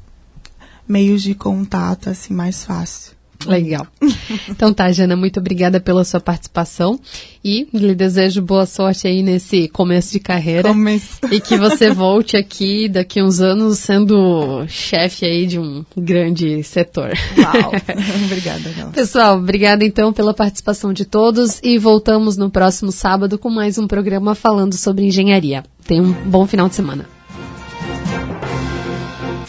[0.88, 3.15] meios de contato, assim, mais fácil.
[3.50, 3.88] Legal.
[4.50, 7.00] Então tá, Jana, muito obrigada pela sua participação
[7.44, 10.70] e lhe desejo boa sorte aí nesse começo de carreira.
[10.70, 11.20] Começo.
[11.32, 17.12] E que você volte aqui daqui uns anos sendo chefe aí de um grande setor.
[17.38, 17.72] Uau.
[18.26, 18.90] Obrigada, Gal.
[18.92, 23.88] Pessoal, obrigada então pela participação de todos e voltamos no próximo sábado com mais um
[23.88, 25.64] programa falando sobre engenharia.
[25.86, 27.15] Tenha um bom final de semana.